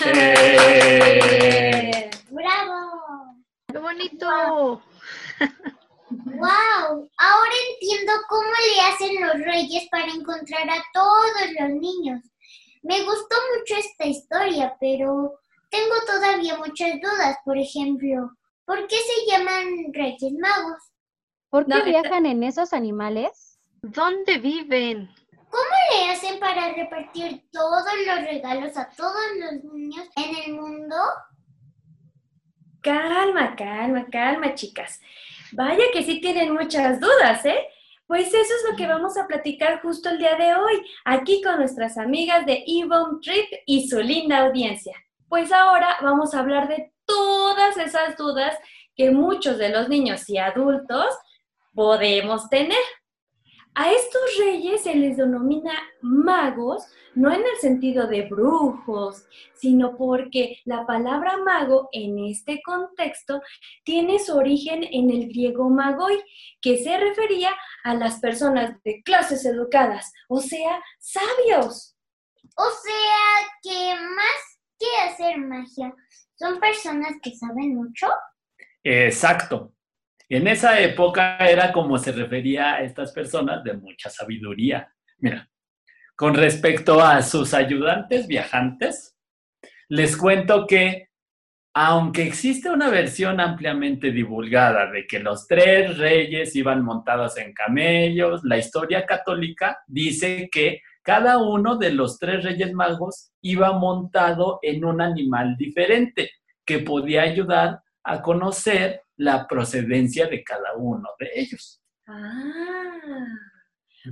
Eh, 0.05 2.09
¡Bravo! 2.29 3.35
¡Qué 3.67 3.77
bonito! 3.79 4.81
¡Wow! 6.09 7.09
Ahora 7.17 7.53
entiendo 7.73 8.11
cómo 8.29 8.43
le 8.43 8.81
hacen 8.81 9.21
los 9.21 9.45
reyes 9.45 9.87
para 9.89 10.11
encontrar 10.11 10.69
a 10.69 10.83
todos 10.93 11.31
los 11.59 11.69
niños. 11.69 12.21
Me 12.83 13.01
gustó 13.03 13.35
mucho 13.57 13.75
esta 13.77 14.05
historia, 14.05 14.75
pero 14.79 15.39
tengo 15.69 15.95
todavía 16.05 16.57
muchas 16.57 16.99
dudas. 17.01 17.37
Por 17.45 17.57
ejemplo, 17.57 18.31
¿por 18.65 18.85
qué 18.87 18.97
se 18.97 19.31
llaman 19.31 19.93
reyes 19.93 20.33
magos? 20.33 20.83
¿Por 21.49 21.65
qué 21.65 21.75
No, 21.75 21.85
viajan 21.85 22.25
en 22.25 22.43
esos 22.43 22.73
animales? 22.73 23.57
¿Dónde 23.81 24.37
viven? 24.37 25.09
¿Cómo 25.53 25.65
le 25.91 26.09
hacen 26.09 26.39
para 26.39 26.73
repartir 26.73 27.43
todos 27.51 27.83
los 28.07 28.21
regalos 28.25 28.75
a 28.75 28.89
todos 28.89 29.21
los 29.39 29.63
niños 29.71 30.07
en 30.15 30.35
el 30.35 30.59
mundo? 30.59 30.95
Calma, 32.81 33.55
calma, 33.55 34.07
calma, 34.11 34.55
chicas. 34.55 34.99
Vaya 35.51 35.83
que 35.93 36.01
sí 36.01 36.19
tienen 36.19 36.51
muchas 36.51 36.99
dudas, 36.99 37.45
¿eh? 37.45 37.67
Pues 38.07 38.29
eso 38.29 38.39
es 38.39 38.71
lo 38.71 38.75
que 38.75 38.87
vamos 38.87 39.15
a 39.15 39.27
platicar 39.27 39.79
justo 39.83 40.09
el 40.09 40.17
día 40.17 40.35
de 40.37 40.55
hoy, 40.55 40.83
aquí 41.05 41.39
con 41.43 41.57
nuestras 41.57 41.99
amigas 41.99 42.47
de 42.47 42.63
Evon 42.65 43.21
Trip 43.21 43.45
y 43.67 43.87
su 43.87 44.01
linda 44.01 44.39
audiencia. 44.39 44.95
Pues 45.29 45.51
ahora 45.51 45.97
vamos 46.01 46.33
a 46.33 46.39
hablar 46.39 46.67
de 46.67 46.91
todas 47.05 47.77
esas 47.77 48.17
dudas 48.17 48.57
que 48.95 49.11
muchos 49.11 49.59
de 49.59 49.69
los 49.69 49.87
niños 49.87 50.27
y 50.31 50.39
adultos 50.39 51.15
podemos 51.75 52.49
tener. 52.49 52.81
A 53.75 53.91
estos 53.91 54.21
reyes 54.37 54.83
se 54.83 54.93
les 54.93 55.17
denomina 55.17 55.73
magos, 56.01 56.85
no 57.15 57.31
en 57.31 57.41
el 57.41 57.57
sentido 57.59 58.05
de 58.05 58.23
brujos, 58.23 59.25
sino 59.55 59.97
porque 59.97 60.57
la 60.65 60.85
palabra 60.85 61.37
mago 61.37 61.89
en 61.91 62.19
este 62.19 62.61
contexto 62.61 63.41
tiene 63.83 64.19
su 64.19 64.37
origen 64.37 64.83
en 64.83 65.09
el 65.09 65.27
griego 65.29 65.69
magoi, 65.69 66.23
que 66.61 66.77
se 66.77 66.97
refería 66.97 67.49
a 67.83 67.95
las 67.95 68.19
personas 68.19 68.81
de 68.83 69.01
clases 69.01 69.43
educadas, 69.43 70.13
o 70.27 70.39
sea, 70.39 70.79
sabios. 70.99 71.95
O 72.55 72.69
sea 72.69 73.47
que 73.63 73.95
más 73.95 74.59
que 74.77 74.85
hacer 75.09 75.39
magia, 75.39 75.95
son 76.35 76.59
personas 76.59 77.13
que 77.23 77.35
saben 77.35 77.75
mucho. 77.75 78.07
Exacto. 78.83 79.72
En 80.33 80.47
esa 80.47 80.79
época 80.79 81.37
era 81.37 81.71
como 81.71 81.95
se 81.99 82.11
refería 82.11 82.73
a 82.73 82.81
estas 82.81 83.11
personas 83.11 83.63
de 83.63 83.73
mucha 83.73 84.09
sabiduría. 84.09 84.91
Mira, 85.19 85.47
con 86.15 86.33
respecto 86.33 87.03
a 87.03 87.21
sus 87.21 87.53
ayudantes 87.53 88.25
viajantes, 88.25 89.15
les 89.89 90.17
cuento 90.17 90.65
que 90.65 91.09
aunque 91.75 92.23
existe 92.23 92.71
una 92.71 92.89
versión 92.89 93.39
ampliamente 93.39 94.09
divulgada 94.09 94.89
de 94.89 95.05
que 95.05 95.19
los 95.19 95.45
tres 95.47 95.99
reyes 95.99 96.55
iban 96.55 96.83
montados 96.83 97.37
en 97.37 97.53
camellos, 97.53 98.43
la 98.43 98.57
historia 98.57 99.05
católica 99.05 99.83
dice 99.85 100.49
que 100.51 100.81
cada 101.03 101.37
uno 101.37 101.77
de 101.77 101.91
los 101.91 102.17
tres 102.17 102.43
reyes 102.43 102.73
magos 102.73 103.33
iba 103.43 103.71
montado 103.73 104.57
en 104.63 104.83
un 104.83 104.99
animal 104.99 105.57
diferente 105.57 106.31
que 106.65 106.79
podía 106.79 107.21
ayudar 107.21 107.82
a 108.03 108.21
conocer 108.21 109.03
la 109.17 109.47
procedencia 109.47 110.27
de 110.27 110.43
cada 110.43 110.75
uno 110.75 111.09
de 111.19 111.29
ellos. 111.35 111.81
Ah, 112.07 113.25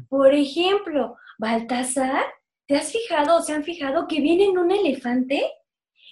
por 0.09 0.33
ejemplo, 0.33 1.17
Baltasar, 1.37 2.23
¿te 2.67 2.77
has 2.77 2.91
fijado 2.91 3.37
o 3.37 3.41
se 3.41 3.53
han 3.53 3.63
fijado 3.63 4.07
que 4.07 4.21
viene 4.21 4.45
en 4.45 4.57
un 4.57 4.71
elefante? 4.71 5.51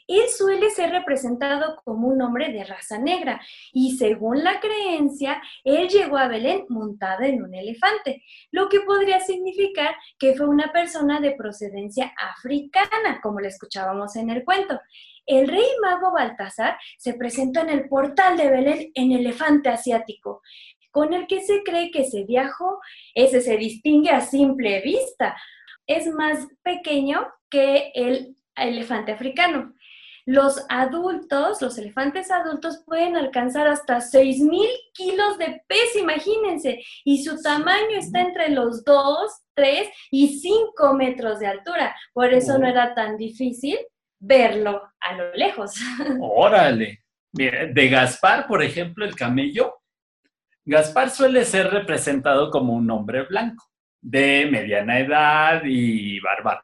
Él 0.10 0.24
suele 0.36 0.72
ser 0.72 0.90
representado 0.90 1.80
como 1.86 2.08
un 2.08 2.20
hombre 2.24 2.52
de 2.52 2.64
raza 2.64 2.98
negra 2.98 3.40
y 3.72 3.96
según 3.96 4.44
la 4.44 4.60
creencia, 4.60 5.40
él 5.64 5.88
llegó 5.88 6.18
a 6.18 6.28
Belén 6.28 6.66
montado 6.68 7.24
en 7.24 7.44
un 7.44 7.54
elefante, 7.54 8.24
lo 8.52 8.70
que 8.70 8.80
podría 8.82 9.20
significar 9.20 9.96
que 10.18 10.34
fue 10.34 10.50
una 10.50 10.72
persona 10.72 11.22
de 11.22 11.36
procedencia 11.36 12.12
africana, 12.18 13.22
como 13.22 13.40
le 13.40 13.50
escuchábamos 13.50 14.16
en 14.16 14.32
el 14.32 14.44
cuento. 14.44 14.80
El 15.30 15.48
rey 15.48 15.68
mago 15.80 16.12
Baltasar 16.12 16.80
se 16.98 17.14
presentó 17.14 17.60
en 17.60 17.70
el 17.70 17.88
portal 17.88 18.36
de 18.36 18.50
Belén 18.50 18.92
en 18.96 19.12
elefante 19.12 19.70
asiático, 19.70 20.42
con 20.90 21.14
el 21.14 21.28
que 21.28 21.42
se 21.42 21.62
cree 21.62 21.92
que 21.92 22.02
ese 22.02 22.24
viajo, 22.24 22.80
ese 23.14 23.40
se 23.40 23.56
distingue 23.56 24.10
a 24.10 24.22
simple 24.22 24.82
vista. 24.82 25.38
Es 25.86 26.08
más 26.08 26.48
pequeño 26.64 27.28
que 27.48 27.92
el 27.94 28.38
elefante 28.56 29.12
africano. 29.12 29.76
Los 30.26 30.66
adultos, 30.68 31.62
los 31.62 31.78
elefantes 31.78 32.32
adultos 32.32 32.82
pueden 32.84 33.16
alcanzar 33.16 33.68
hasta 33.68 33.98
6.000 33.98 34.68
kilos 34.96 35.38
de 35.38 35.62
peso, 35.68 36.00
imagínense, 36.00 36.84
y 37.06 37.24
su 37.24 37.40
tamaño 37.40 37.98
está 38.00 38.22
entre 38.22 38.50
los 38.50 38.84
2, 38.84 39.32
3 39.54 39.90
y 40.10 40.40
5 40.40 40.94
metros 40.96 41.40
de 41.40 41.46
altura. 41.46 41.96
Por 42.14 42.34
eso 42.34 42.58
no 42.58 42.68
era 42.68 42.96
tan 42.96 43.16
difícil 43.16 43.78
verlo 44.20 44.92
a 45.00 45.14
lo 45.16 45.34
lejos. 45.34 45.76
Órale. 46.20 47.04
Mira, 47.32 47.68
de 47.68 47.90
Gaspar, 47.90 48.48
por 48.48 48.64
ejemplo, 48.64 49.06
el 49.06 49.16
camello. 49.16 49.76
Gaspar 50.66 51.10
suele 51.10 51.46
ser 51.46 51.70
representado 51.70 52.50
como 52.50 52.74
un 52.74 52.90
hombre 52.92 53.24
blanco, 53.24 53.66
de 54.02 54.48
mediana 54.52 55.00
edad 55.00 55.62
y 55.64 56.20
barbado. 56.20 56.64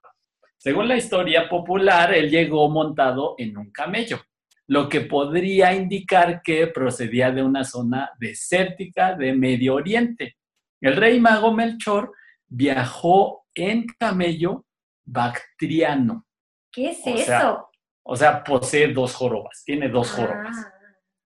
Según 0.57 0.87
la 0.87 0.97
historia 0.97 1.47
popular, 1.47 2.13
él 2.13 2.29
llegó 2.29 2.69
montado 2.69 3.35
en 3.37 3.57
un 3.57 3.71
camello, 3.71 4.21
lo 4.67 4.89
que 4.89 5.01
podría 5.01 5.73
indicar 5.73 6.41
que 6.41 6.67
procedía 6.67 7.31
de 7.31 7.43
una 7.43 7.63
zona 7.63 8.09
desértica 8.19 9.13
de 9.15 9.33
Medio 9.33 9.75
Oriente. 9.75 10.37
El 10.81 10.95
rey 10.95 11.19
mago 11.19 11.53
Melchor 11.53 12.11
viajó 12.47 13.45
en 13.53 13.85
camello 13.99 14.65
bactriano, 15.03 16.25
¿Qué 16.75 16.89
es 16.89 16.99
O 17.05 17.09
eso? 17.09 17.25
sea, 17.25 17.57
o 18.03 18.15
sea, 18.15 18.43
posee 18.43 18.89
dos 18.93 19.15
jorobas, 19.15 19.63
tiene 19.65 19.89
dos 19.89 20.11
jorobas. 20.11 20.57
Ah. 20.59 20.73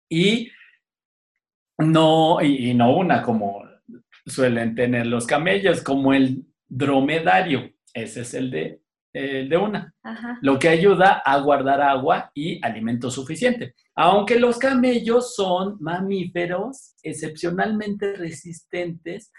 Y 0.10 0.52
no, 1.80 2.42
y, 2.42 2.70
y 2.70 2.74
no 2.74 2.96
una 2.96 3.24
como 3.24 3.64
suelen 4.26 4.76
tener 4.76 5.08
los 5.08 5.26
camellos, 5.26 5.82
como 5.82 6.14
el 6.14 6.46
dromedario. 6.68 7.72
Ese 7.94 8.22
es 8.22 8.34
el 8.34 8.52
de, 8.52 8.82
el 9.14 9.50
de 9.50 9.58
una. 9.58 9.94
Ajá. 10.04 10.38
Lo 10.42 10.60
que 10.60 10.70
ayuda 10.70 11.22
a 11.26 11.40
guardar 11.40 11.82
agua 11.82 12.30
y 12.34 12.64
alimento 12.64 13.10
suficiente. 13.10 13.74
Aunque 13.96 14.40
los 14.40 14.60
camellos 14.60 15.34
son 15.36 15.78
mamíferos 15.80 16.94
excepcionalmente 17.02 18.14
resistentes, 18.14 19.32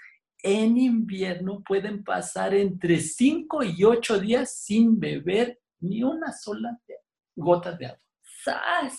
en 0.43 0.79
invierno 0.79 1.63
pueden 1.63 2.03
pasar 2.03 2.55
entre 2.55 2.99
5 2.99 3.63
y 3.65 3.85
8 3.85 4.21
días 4.21 4.57
sin 4.57 4.99
beber 4.99 5.59
ni 5.81 6.03
una 6.03 6.33
sola 6.33 6.79
gota 7.37 7.73
de 7.73 7.87
agua. 7.87 8.01
¡Sas! 8.23 8.99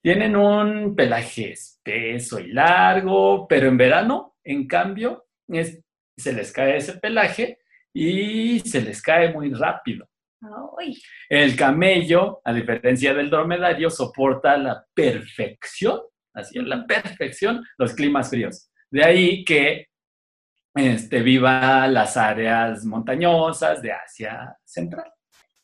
Tienen 0.00 0.36
un 0.36 0.94
pelaje 0.94 1.52
espeso 1.52 2.38
y 2.38 2.52
largo, 2.52 3.46
pero 3.48 3.68
en 3.68 3.76
verano, 3.76 4.36
en 4.44 4.66
cambio, 4.66 5.26
es- 5.48 5.82
se 6.16 6.32
les 6.32 6.52
cae 6.52 6.76
ese 6.76 6.98
pelaje 6.98 7.58
y 7.92 8.60
se 8.60 8.80
les 8.80 9.02
cae 9.02 9.32
muy 9.32 9.52
rápido. 9.52 10.08
Ay, 10.78 10.96
El 11.28 11.56
camello, 11.56 12.40
a 12.44 12.52
diferencia 12.52 13.12
del 13.12 13.28
dromedario, 13.28 13.90
soporta 13.90 14.52
a 14.52 14.56
la 14.58 14.86
perfección, 14.94 16.00
así 16.32 16.58
es 16.58 16.64
la 16.64 16.86
perfección, 16.86 17.64
los 17.76 17.92
climas 17.94 18.30
fríos. 18.30 18.70
De 18.90 19.04
ahí 19.04 19.44
que 19.44 19.88
este, 20.74 21.22
viva 21.22 21.88
las 21.88 22.16
áreas 22.16 22.84
montañosas 22.84 23.82
de 23.82 23.90
Asia 23.92 24.56
Central. 24.64 25.10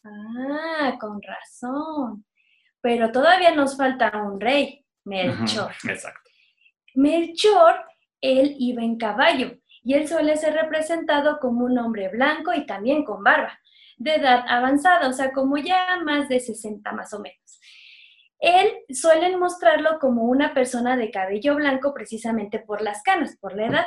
Ah, 0.05 0.97
con 1.01 1.21
razón. 1.23 2.25
Pero 2.81 3.11
todavía 3.11 3.55
nos 3.55 3.77
falta 3.77 4.13
un 4.23 4.41
rey, 4.41 4.85
Melchor. 5.05 5.73
Ujú, 5.81 5.89
Exacto. 5.91 6.31
Melchor, 6.95 7.85
él 8.21 8.55
iba 8.59 8.83
en 8.83 8.97
caballo 8.97 9.59
y 9.83 9.95
él 9.95 10.07
suele 10.09 10.37
ser 10.37 10.55
representado 10.55 11.39
como 11.41 11.65
un 11.65 11.79
hombre 11.79 12.09
blanco 12.09 12.53
y 12.55 12.67
también 12.67 13.05
con 13.05 13.23
barba, 13.23 13.59
de 13.97 14.15
edad 14.15 14.45
avanzada, 14.49 15.09
o 15.09 15.13
sea, 15.13 15.33
como 15.33 15.57
ya 15.59 15.99
más 16.05 16.29
de 16.29 16.41
60 16.41 16.93
más 16.93 17.13
o 17.13 17.21
menos. 17.21 17.61
Él 18.39 18.71
suelen 18.91 19.39
mostrarlo 19.39 19.99
como 19.99 20.25
una 20.25 20.53
persona 20.53 20.97
de 20.97 21.11
cabello 21.11 21.55
blanco 21.57 21.95
precisamente 21.95 22.59
por 22.59 22.83
las 22.83 23.03
canas, 23.03 23.37
por 23.41 23.57
la 23.57 23.67
edad. 23.67 23.87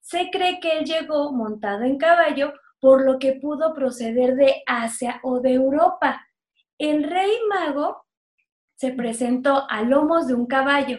Se 0.00 0.30
cree 0.30 0.60
que 0.60 0.78
él 0.78 0.84
llegó 0.84 1.32
montado 1.32 1.84
en 1.84 1.98
caballo, 1.98 2.52
por 2.80 3.04
lo 3.04 3.18
que 3.18 3.34
pudo 3.34 3.74
proceder 3.74 4.34
de 4.36 4.62
Asia 4.66 5.20
o 5.22 5.40
de 5.40 5.52
Europa. 5.52 6.26
El 6.78 7.04
rey 7.04 7.30
mago 7.48 8.04
se 8.76 8.92
presentó 8.92 9.66
a 9.68 9.82
lomos 9.82 10.26
de 10.26 10.34
un 10.34 10.46
caballo. 10.46 10.98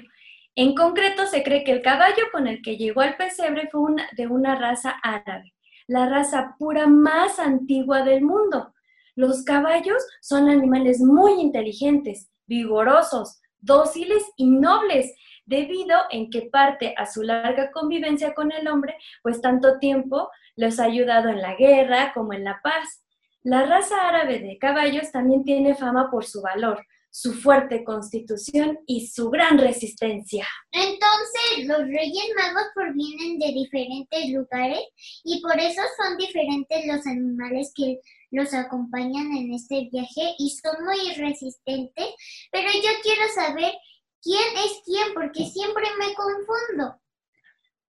En 0.56 0.76
concreto, 0.76 1.26
se 1.26 1.44
cree 1.44 1.64
que 1.64 1.72
el 1.72 1.82
caballo 1.82 2.24
con 2.32 2.48
el 2.48 2.62
que 2.62 2.78
llegó 2.78 3.02
al 3.02 3.18
pesebre 3.18 3.70
fue 3.72 3.82
de 4.16 4.28
una 4.28 4.56
raza 4.56 4.92
árabe, 5.02 5.54
la 5.88 6.08
raza 6.08 6.56
pura 6.60 6.88
más 6.88 7.40
antigua 7.40 8.04
del 8.04 8.22
mundo. 8.22 8.74
Los 9.16 9.44
caballos 9.44 10.04
son 10.22 10.50
animales 10.50 11.00
muy 11.00 11.42
inteligentes, 11.42 12.30
vigorosos, 12.46 13.42
dóciles 13.60 14.24
y 14.36 14.48
nobles, 14.48 15.14
debido 15.52 16.00
en 16.10 16.30
que 16.30 16.44
parte 16.44 16.96
a 16.98 17.06
su 17.06 17.22
larga 17.22 17.72
convivencia 17.72 18.34
con 18.34 18.52
el 18.54 18.68
hombre, 18.70 18.96
pues 19.22 19.42
tanto 19.42 19.78
tiempo 19.78 20.30
les 20.56 20.80
ha 20.80 20.86
ayudado 20.86 21.30
en 21.30 21.42
la 21.42 21.56
guerra 21.56 22.14
como 22.14 22.34
en 22.34 22.46
la 22.46 22.60
paz. 22.64 23.04
La 23.44 23.66
raza 23.66 24.08
árabe 24.08 24.40
de 24.40 24.58
caballos 24.58 25.12
también 25.12 25.44
tiene 25.44 25.76
fama 25.76 26.10
por 26.10 26.26
su 26.26 26.42
valor, 26.42 26.86
su 27.10 27.34
fuerte 27.34 27.84
constitución 27.84 28.80
y 28.88 29.08
su 29.08 29.30
gran 29.30 29.58
resistencia. 29.58 30.48
Entonces, 30.72 31.68
los 31.68 31.80
Reyes 31.80 32.30
Magos 32.38 32.68
provienen 32.74 33.38
de 33.38 33.52
diferentes 33.52 34.30
lugares 34.30 34.80
y 35.26 35.42
por 35.42 35.60
eso 35.60 35.82
son 35.98 36.16
diferentes 36.18 36.86
los 36.86 37.06
animales 37.06 37.74
que 37.76 38.00
los 38.32 38.54
acompañan 38.54 39.36
en 39.36 39.54
este 39.54 39.90
viaje 39.92 40.36
y 40.38 40.50
son 40.52 40.86
muy 40.86 41.14
resistentes. 41.16 42.06
Pero 42.52 42.70
yo 42.72 42.90
quiero 43.04 43.24
saber 43.36 43.74
quién 44.22 44.58
es 44.66 44.82
quién 44.86 45.14
porque 45.14 45.46
siempre 45.46 45.86
me 46.00 46.14
confundo. 46.14 47.00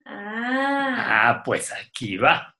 Ah, 0.05 1.29
Ah, 1.33 1.43
pues 1.45 1.73
aquí 1.73 2.17
va. 2.17 2.57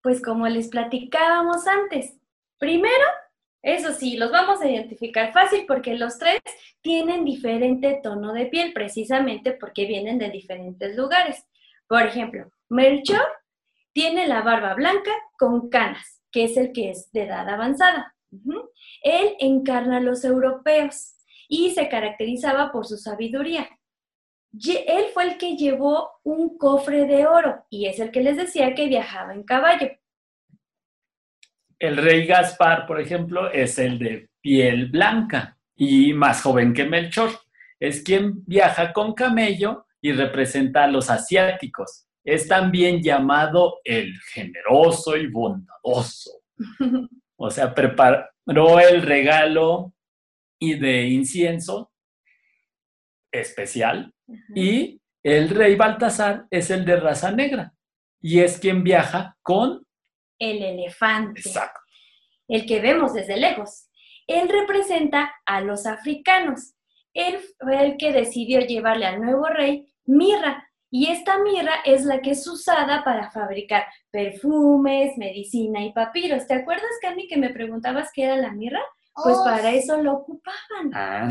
pues 0.00 0.20
como 0.22 0.48
les 0.48 0.68
platicábamos 0.68 1.66
antes, 1.66 2.16
primero, 2.58 3.04
eso 3.62 3.92
sí, 3.92 4.16
los 4.16 4.32
vamos 4.32 4.60
a 4.60 4.68
identificar 4.68 5.32
fácil 5.32 5.64
porque 5.66 5.94
los 5.94 6.18
tres 6.18 6.40
tienen 6.80 7.24
diferente 7.24 8.00
tono 8.02 8.32
de 8.32 8.46
piel, 8.46 8.72
precisamente 8.72 9.52
porque 9.52 9.86
vienen 9.86 10.18
de 10.18 10.30
diferentes 10.30 10.96
lugares. 10.96 11.44
Por 11.86 12.02
ejemplo, 12.02 12.50
Melchor 12.68 13.24
tiene 13.92 14.26
la 14.26 14.42
barba 14.42 14.74
blanca 14.74 15.12
con 15.38 15.68
canas, 15.68 16.20
que 16.32 16.44
es 16.44 16.56
el 16.56 16.72
que 16.72 16.90
es 16.90 17.12
de 17.12 17.22
edad 17.24 17.48
avanzada. 17.48 18.16
Él 19.02 19.36
encarna 19.38 19.98
a 19.98 20.00
los 20.00 20.24
europeos 20.24 21.14
y 21.48 21.70
se 21.70 21.88
caracterizaba 21.88 22.72
por 22.72 22.86
su 22.86 22.96
sabiduría. 22.96 23.68
Él 24.52 25.06
fue 25.14 25.24
el 25.24 25.38
que 25.38 25.56
llevó 25.56 26.10
un 26.24 26.58
cofre 26.58 27.06
de 27.06 27.26
oro 27.26 27.64
y 27.70 27.86
es 27.86 27.98
el 28.00 28.10
que 28.10 28.22
les 28.22 28.36
decía 28.36 28.74
que 28.74 28.88
viajaba 28.88 29.32
en 29.32 29.44
caballo. 29.44 29.90
El 31.78 31.96
rey 31.96 32.26
Gaspar, 32.26 32.86
por 32.86 33.00
ejemplo, 33.00 33.50
es 33.50 33.78
el 33.78 33.98
de 33.98 34.28
piel 34.40 34.90
blanca 34.90 35.58
y 35.74 36.12
más 36.12 36.42
joven 36.42 36.74
que 36.74 36.84
Melchor. 36.84 37.30
Es 37.80 38.02
quien 38.02 38.44
viaja 38.44 38.92
con 38.92 39.14
camello 39.14 39.86
y 40.00 40.12
representa 40.12 40.84
a 40.84 40.88
los 40.88 41.10
asiáticos. 41.10 42.06
Es 42.24 42.46
también 42.46 43.02
llamado 43.02 43.80
el 43.84 44.14
generoso 44.32 45.16
y 45.16 45.26
bondadoso. 45.28 46.30
O 47.44 47.50
sea, 47.50 47.74
preparó 47.74 48.78
el 48.78 49.02
regalo 49.02 49.92
y 50.62 50.74
de 50.74 51.08
incienso 51.08 51.90
especial. 53.32 54.14
Y 54.54 55.00
el 55.24 55.50
rey 55.50 55.74
Baltasar 55.74 56.46
es 56.52 56.70
el 56.70 56.84
de 56.84 57.00
raza 57.00 57.32
negra 57.32 57.74
y 58.20 58.38
es 58.38 58.60
quien 58.60 58.84
viaja 58.84 59.36
con... 59.42 59.84
El 60.38 60.62
elefante. 60.62 61.40
Exacto. 61.40 61.80
el 62.46 62.64
que 62.64 62.80
vemos 62.80 63.12
desde 63.12 63.36
lejos. 63.36 63.88
Él 64.28 64.48
representa 64.48 65.34
a 65.46 65.62
los 65.62 65.84
africanos. 65.84 66.74
Él 67.12 67.40
fue 67.58 67.84
el 67.84 67.96
que 67.96 68.12
decidió 68.12 68.60
llevarle 68.60 69.06
al 69.06 69.20
nuevo 69.20 69.46
rey 69.46 69.92
mirra. 70.04 70.68
Y 70.92 71.10
esta 71.10 71.42
mirra 71.42 71.74
es 71.84 72.04
la 72.04 72.20
que 72.20 72.30
es 72.30 72.46
usada 72.46 73.02
para 73.02 73.32
fabricar 73.32 73.86
perfumes, 74.12 75.18
medicina 75.18 75.84
y 75.84 75.92
papiros. 75.92 76.46
¿Te 76.46 76.54
acuerdas, 76.54 76.92
Candy, 77.00 77.26
que 77.26 77.36
me 77.36 77.50
preguntabas 77.50 78.12
qué 78.14 78.24
era 78.24 78.36
la 78.36 78.52
mirra? 78.52 78.80
Pues 79.14 79.36
Oh, 79.38 79.44
para 79.44 79.72
eso 79.72 80.02
lo 80.02 80.14
ocupaban. 80.14 80.90
Ah. 80.94 81.28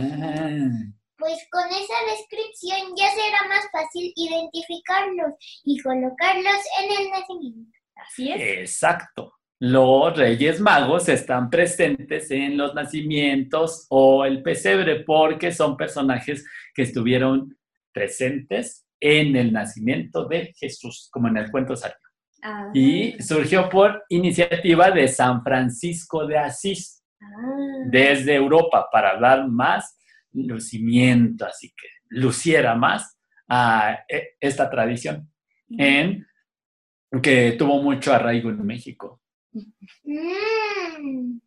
Pues 1.18 1.48
con 1.52 1.68
esa 1.68 1.94
descripción 2.16 2.96
ya 2.96 3.10
será 3.12 3.48
más 3.48 3.66
fácil 3.72 4.12
identificarlos 4.16 5.34
y 5.64 5.80
colocarlos 5.80 6.62
en 6.82 6.92
el 7.00 7.10
nacimiento. 7.12 7.78
Así 7.96 8.32
es. 8.32 8.42
Exacto. 8.42 9.34
Los 9.60 10.18
Reyes 10.18 10.60
Magos 10.60 11.08
están 11.08 11.52
presentes 11.52 12.32
en 12.32 12.58
los 12.58 12.74
nacimientos 12.74 13.86
o 13.90 14.26
el 14.26 14.42
pesebre 14.42 15.04
porque 15.04 15.52
son 15.52 15.78
personajes 15.78 16.44
que 16.74 16.82
estuvieron 16.82 17.56
presentes 17.94 18.88
en 19.00 19.36
el 19.36 19.54
nacimiento 19.54 20.26
de 20.26 20.54
Jesús, 20.58 21.10
como 21.12 21.28
en 21.28 21.38
el 21.38 21.52
cuento 21.52 21.76
salió. 21.76 21.96
Ah, 22.42 22.72
Y 22.74 23.22
surgió 23.22 23.70
por 23.70 24.04
iniciativa 24.10 24.90
de 24.90 25.08
San 25.08 25.44
Francisco 25.44 26.26
de 26.26 26.40
Asís. 26.40 27.01
Desde 27.86 28.36
Europa 28.36 28.88
para 28.92 29.20
dar 29.20 29.48
más 29.48 29.98
lucimiento, 30.34 31.46
así 31.46 31.70
que 31.70 31.88
luciera 32.10 32.76
más 32.76 33.18
a 33.48 34.00
e- 34.08 34.36
esta 34.40 34.70
tradición 34.70 35.30
en 35.70 36.26
que 37.22 37.54
tuvo 37.54 37.82
mucho 37.82 38.14
arraigo 38.14 38.50
en 38.50 38.66
México. 38.66 39.22
Mm, 40.04 41.40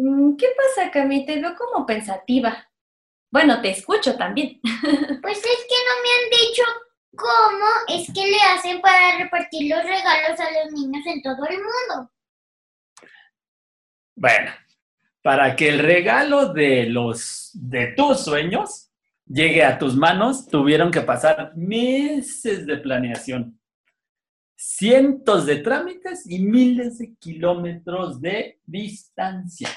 Mm, 0.00 0.36
¿Qué 0.36 0.46
pasa, 0.56 0.92
Cami? 0.92 1.26
Te 1.26 1.40
veo 1.40 1.56
como 1.56 1.84
pensativa. 1.84 2.70
Bueno, 3.32 3.60
te 3.60 3.70
escucho 3.70 4.16
también. 4.16 4.60
Pues 5.22 5.38
es 5.38 5.66
que 5.68 5.78
no 5.88 5.94
me 6.02 6.10
han 6.14 6.30
dicho 6.30 6.62
cómo 7.16 7.66
es 7.88 8.06
que 8.14 8.30
le 8.30 8.38
hacen 8.40 8.80
para 8.80 9.18
repartir 9.18 9.68
los 9.74 9.82
regalos 9.82 10.38
a 10.38 10.50
los 10.52 10.72
niños 10.72 11.04
en 11.04 11.20
todo 11.20 11.44
el 11.46 11.56
mundo. 11.56 12.12
Bueno, 14.14 14.52
para 15.22 15.56
que 15.56 15.68
el 15.68 15.78
regalo 15.80 16.52
de 16.52 16.86
los 16.86 17.50
de 17.54 17.94
tus 17.96 18.20
sueños 18.20 18.90
llegue 19.26 19.64
a 19.64 19.78
tus 19.78 19.94
manos, 19.96 20.46
tuvieron 20.48 20.90
que 20.90 21.02
pasar 21.02 21.52
meses 21.56 22.64
de 22.66 22.76
planeación, 22.78 23.60
cientos 24.56 25.44
de 25.46 25.56
trámites 25.56 26.28
y 26.30 26.38
miles 26.40 26.98
de 26.98 27.14
kilómetros 27.16 28.20
de 28.20 28.60
distancia. 28.64 29.68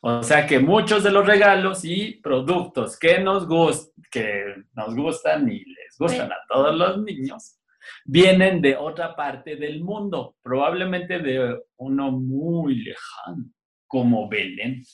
O 0.00 0.22
sea 0.22 0.46
que 0.46 0.60
muchos 0.60 1.02
de 1.02 1.10
los 1.10 1.26
regalos 1.26 1.84
y 1.84 2.20
productos 2.22 2.96
que 2.98 3.18
nos, 3.18 3.46
gust- 3.48 3.92
que 4.10 4.54
nos 4.74 4.94
gustan 4.94 5.48
y 5.50 5.58
les 5.58 5.96
gustan 5.98 6.30
a 6.30 6.36
todos 6.48 6.74
los 6.74 7.02
niños 7.02 7.56
vienen 8.04 8.62
de 8.62 8.76
otra 8.76 9.16
parte 9.16 9.56
del 9.56 9.82
mundo, 9.82 10.36
probablemente 10.42 11.18
de 11.18 11.58
uno 11.78 12.12
muy 12.12 12.76
lejano, 12.76 13.44
como 13.88 14.28
Belén. 14.28 14.84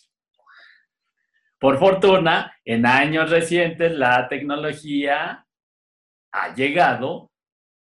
Por 1.59 1.79
fortuna, 1.79 2.57
en 2.65 2.87
años 2.87 3.31
recientes 3.31 3.93
la 3.93 4.29
tecnología 4.29 5.47
ha 6.33 6.55
llegado 6.55 7.31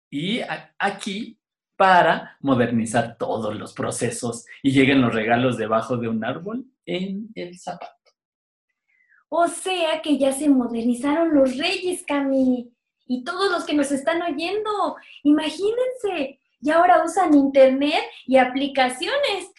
y 0.09 0.41
aquí 0.77 1.39
para 1.77 2.37
modernizar 2.41 3.17
todos 3.17 3.55
los 3.55 3.73
procesos 3.73 4.45
y 4.61 4.71
lleguen 4.71 5.01
los 5.01 5.15
regalos 5.15 5.57
debajo 5.57 5.97
de 5.97 6.09
un 6.09 6.23
árbol 6.23 6.65
en 6.85 7.29
el 7.33 7.57
zapato. 7.57 7.91
O 9.29 9.47
sea 9.47 10.01
que 10.01 10.17
ya 10.17 10.33
se 10.33 10.49
modernizaron 10.49 11.33
los 11.33 11.57
reyes, 11.57 12.03
Cami. 12.05 12.71
Y 13.07 13.23
todos 13.23 13.49
los 13.49 13.63
que 13.63 13.73
nos 13.73 13.91
están 13.91 14.21
oyendo. 14.21 14.97
Imagínense. 15.23 16.39
Y 16.61 16.69
ahora 16.69 17.03
usan 17.03 17.33
internet 17.33 18.03
y 18.27 18.37
aplicaciones. 18.37 19.51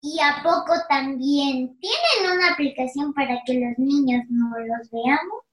¿Y 0.00 0.20
a 0.20 0.42
poco 0.42 0.74
también 0.88 1.78
tienen 1.80 2.36
una 2.36 2.52
aplicación 2.52 3.12
para 3.14 3.40
que 3.44 3.54
los 3.54 3.78
niños 3.78 4.22
no 4.28 4.50
los 4.58 4.90
veamos? 4.90 5.44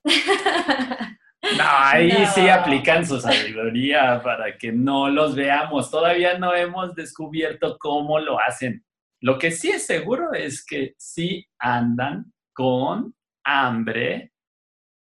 No, 1.58 1.64
ahí 1.64 2.12
No. 2.12 2.32
sí 2.32 2.50
aplican 2.50 3.06
su 3.06 3.20
sabiduría 3.20 4.22
para 4.24 4.58
que 4.58 4.72
no 4.72 5.10
los 5.10 5.36
veamos. 5.36 5.92
Todavía 5.92 6.38
no 6.38 6.54
hemos 6.56 6.96
descubierto 6.96 7.78
cómo 7.80 8.20
lo 8.20 8.40
hacen. 8.40 8.84
Lo 9.22 9.38
que 9.38 9.52
sí 9.52 9.70
es 9.72 9.86
seguro 9.86 10.34
es 10.34 10.66
que 10.66 10.94
sí 10.98 11.48
andan 11.60 12.32
con 12.54 13.16
hambre, 13.44 14.32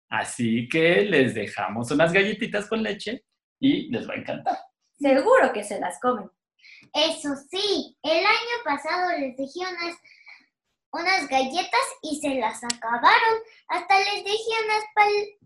así 0.09 0.67
que 0.67 1.01
les 1.05 1.33
dejamos 1.35 1.89
unas 1.91 2.11
galletitas 2.11 2.67
con 2.67 2.83
leche 2.83 3.23
y 3.59 3.89
les 3.91 4.07
va 4.07 4.13
a 4.13 4.17
encantar. 4.17 4.57
Seguro 4.97 5.51
que 5.53 5.63
se 5.63 5.79
las 5.79 5.99
comen. 5.99 6.29
Eso 6.95 7.35
sí, 7.51 7.95
el 8.03 8.25
año 8.25 8.55
pasado 8.63 9.11
les 9.19 9.35
dejé 9.37 9.59
unas 9.59 9.97
unas 10.93 11.27
galletas 11.27 11.85
y 12.03 12.21
se 12.21 12.35
las 12.35 12.63
acabaron. 12.63 13.39
Hasta 13.67 13.99
les 13.99 14.23
dejé 14.23 14.53
unas, 14.63 14.83
pal- 14.95 15.37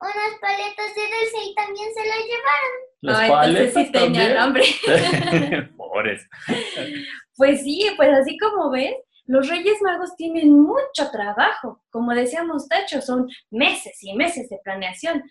unas 0.00 0.38
paletas 0.40 0.94
de 0.94 1.02
dulce 1.02 1.44
y 1.50 1.54
también 1.54 1.88
se 1.94 2.06
las 2.06 2.18
llevaron. 2.18 2.72
Los 3.02 3.18
Ay, 3.18 3.30
paletas 3.30 3.66
entonces 3.76 3.86
sí 3.86 3.92
tenían 3.92 4.36
hambre. 4.38 4.64
Pobres. 5.76 6.26
Pues 7.36 7.62
sí, 7.64 7.84
pues 7.96 8.10
así 8.10 8.38
como 8.38 8.70
ves, 8.70 8.94
los 9.26 9.48
Reyes 9.48 9.82
Magos 9.82 10.14
tienen 10.16 10.52
mucho 10.52 11.10
trabajo. 11.10 11.82
Como 11.90 12.12
decíamos, 12.14 12.68
Tacho, 12.68 13.02
son 13.02 13.28
meses 13.50 13.98
y 14.02 14.14
meses 14.14 14.48
de 14.48 14.58
planeación. 14.62 15.22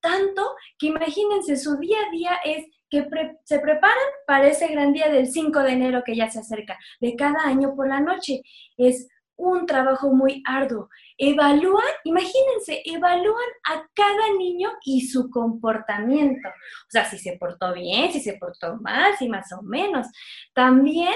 Tanto 0.00 0.54
que 0.78 0.86
imagínense, 0.86 1.56
su 1.56 1.76
día 1.78 1.98
a 2.06 2.10
día 2.10 2.40
es 2.44 2.64
que 2.90 3.06
se 3.44 3.58
preparan 3.58 3.96
para 4.26 4.48
ese 4.48 4.68
gran 4.68 4.92
día 4.92 5.08
del 5.08 5.26
5 5.26 5.60
de 5.60 5.72
enero 5.72 6.02
que 6.04 6.16
ya 6.16 6.30
se 6.30 6.40
acerca, 6.40 6.78
de 7.00 7.16
cada 7.16 7.42
año 7.42 7.74
por 7.74 7.88
la 7.88 8.00
noche. 8.00 8.42
Es 8.76 9.08
un 9.38 9.66
trabajo 9.66 10.12
muy 10.12 10.42
arduo. 10.44 10.88
Evalúan, 11.16 11.86
imagínense, 12.04 12.82
evalúan 12.84 13.48
a 13.70 13.88
cada 13.94 14.32
niño 14.36 14.70
y 14.84 15.06
su 15.06 15.30
comportamiento. 15.30 16.48
O 16.48 16.90
sea, 16.90 17.04
si 17.04 17.18
se 17.18 17.36
portó 17.38 17.72
bien, 17.72 18.12
si 18.12 18.20
se 18.20 18.34
portó 18.34 18.76
mal, 18.76 19.16
si 19.16 19.28
más 19.28 19.52
o 19.52 19.62
menos. 19.62 20.08
También 20.52 21.14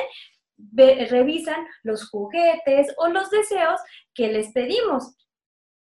revisan 1.11 1.67
los 1.83 2.09
juguetes 2.09 2.95
o 2.97 3.09
los 3.09 3.31
deseos 3.31 3.81
que 4.15 4.29
les 4.29 4.53
pedimos. 4.53 5.17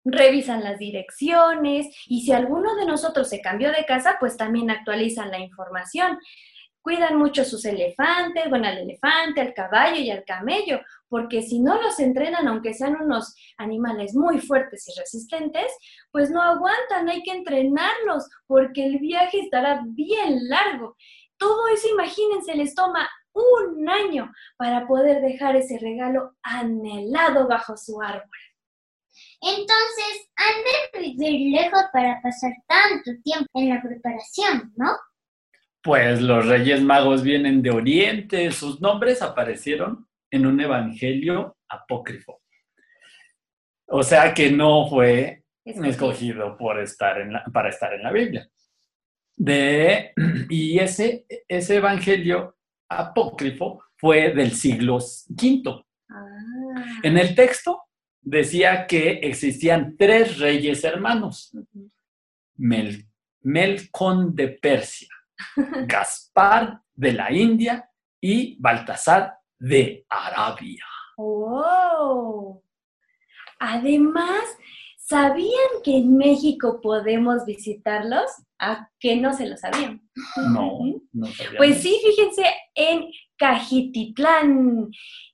Revisan 0.04 0.64
las 0.64 0.80
direcciones 0.80 1.88
y 2.08 2.22
si 2.22 2.32
alguno 2.32 2.76
de 2.76 2.86
nosotros 2.86 3.30
se 3.30 3.42
cambió 3.42 3.72
de 3.72 3.86
casa, 3.86 4.18
pues 4.20 4.36
también 4.36 4.72
actualizan 4.72 5.30
la 5.30 5.40
información. 5.40 6.18
Cuidan 6.82 7.18
mucho 7.18 7.46
sus 7.46 7.64
elefantes, 7.66 8.50
bueno, 8.50 8.68
al 8.68 8.80
elefante, 8.80 9.40
al 9.40 9.54
caballo 9.54 9.98
y 9.98 10.10
al 10.10 10.26
camello, 10.26 10.82
porque 11.08 11.44
si 11.44 11.60
no 11.60 11.80
los 11.80 12.00
entrenan, 12.00 12.48
aunque 12.48 12.74
sean 12.74 12.96
unos 13.00 13.36
animales 13.58 14.16
muy 14.16 14.40
fuertes 14.40 14.88
y 14.88 15.00
resistentes, 15.00 15.72
pues 16.12 16.32
no 16.32 16.42
aguantan, 16.42 17.08
hay 17.08 17.22
que 17.22 17.34
entrenarlos, 17.34 18.28
porque 18.48 18.84
el 18.84 18.98
viaje 18.98 19.42
estará 19.42 19.84
bien 19.86 20.50
largo. 20.50 20.96
Todo 21.38 21.68
eso, 21.68 21.88
imagínense, 21.90 22.56
les 22.56 22.74
toma 22.74 23.08
un 23.34 23.88
año 23.88 24.32
para 24.58 24.88
poder 24.88 25.22
dejar 25.22 25.56
ese 25.56 25.78
regalo 25.78 26.36
anhelado 26.42 27.48
bajo 27.48 27.78
su 27.78 28.02
árbol. 28.02 28.30
Entonces, 29.42 30.30
han 30.36 31.02
de 31.02 31.08
vivir 31.18 31.52
lejos 31.60 31.82
para 31.92 32.22
pasar 32.22 32.52
tanto 32.68 33.12
tiempo 33.24 33.50
en 33.56 33.70
la 33.70 33.82
preparación, 33.82 34.72
¿no? 34.76 34.92
Pues 35.84 36.22
los 36.22 36.46
Reyes 36.48 36.82
Magos 36.82 37.24
vienen 37.24 37.62
de 37.64 37.72
Oriente. 37.72 38.52
Sus 38.52 38.80
nombres 38.82 39.22
aparecieron 39.24 40.08
en 40.30 40.46
un 40.46 40.62
evangelio 40.62 41.58
apócrifo. 41.68 42.42
O 43.88 44.04
sea 44.04 44.34
que 44.34 44.52
no 44.52 44.88
fue 44.88 45.44
escogido 45.66 46.56
por 46.58 46.80
estar 46.80 47.20
en 47.22 47.34
la- 47.34 47.44
para 47.52 47.70
estar 47.70 47.94
en 47.94 48.04
la 48.04 48.12
Biblia. 48.12 48.48
De, 49.36 50.14
y 50.50 50.78
ese, 50.80 51.26
ese 51.48 51.78
evangelio 51.78 52.58
apócrifo 52.90 53.84
fue 53.98 54.34
del 54.34 54.52
siglo 54.52 54.98
V. 54.98 55.84
Ah, 56.10 56.86
En 57.04 57.18
el 57.18 57.34
texto 57.34 57.84
decía 58.22 58.88
que 58.88 59.14
existían 59.24 59.96
tres 59.98 60.38
reyes 60.40 60.84
hermanos. 60.84 61.52
Mel, 62.56 63.08
Melcón 63.42 64.36
de 64.36 64.50
Persia, 64.50 65.10
Gaspar 65.88 66.82
de 66.94 67.14
la 67.14 67.32
India 67.32 67.90
y 68.20 68.56
Baltasar 68.60 69.34
de 69.58 70.06
Arabia. 70.08 70.86
¡Oh! 71.18 72.64
Además, 73.60 74.44
¿sabían 74.98 75.84
que 75.84 75.98
en 75.98 76.18
México 76.18 76.80
podemos 76.82 77.46
visitarlos? 77.46 78.26
¿A 78.60 78.90
que 79.00 79.18
no 79.18 79.34
se 79.34 79.48
lo 79.48 79.58
sabían? 79.58 80.02
No, 80.52 80.80
no 81.14 81.28
sabía. 81.28 81.58
Pues 81.58 81.82
sí, 81.82 82.00
fíjense 82.04 82.44
en 82.76 83.12
Cajititlán, 83.38 84.92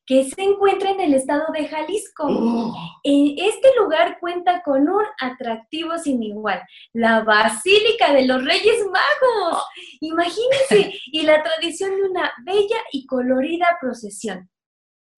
que 0.08 0.24
se 0.24 0.42
encuentra 0.42 0.92
en 0.92 1.02
el 1.02 1.14
estado 1.14 1.44
de 1.54 1.68
Jalisco. 1.68 2.28
¡Oh! 2.28 2.74
Eh, 3.04 3.36
Este 3.38 3.70
lugar 3.78 4.18
cuenta 4.20 4.64
con 4.64 4.90
un 4.90 5.04
atractivo 5.20 5.98
sin 5.98 6.24
igual, 6.24 6.64
la 6.94 7.24
Basílica 7.24 8.14
de 8.14 8.26
los 8.26 8.44
Reyes 8.44 8.86
Magos. 8.86 9.64
Imagínense, 10.00 10.98
y 11.08 11.24
la 11.24 11.44
tradición 11.44 11.94
de 11.96 12.04
una 12.04 12.34
bella 12.44 12.78
y 12.94 13.06
colorida 13.06 13.78
procesión. 13.82 14.50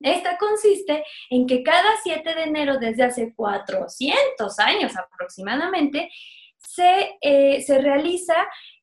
Esta 0.02 0.38
consiste 0.38 1.04
en 1.30 1.46
que 1.46 1.62
cada 1.62 1.90
7 2.02 2.34
de 2.34 2.44
enero 2.44 2.80
desde 2.80 3.04
hace 3.04 3.34
400 3.36 4.58
años 4.60 4.94
aproximadamente 4.98 6.10
se, 6.58 7.18
eh, 7.22 7.62
se 7.62 7.80
realiza 7.80 8.36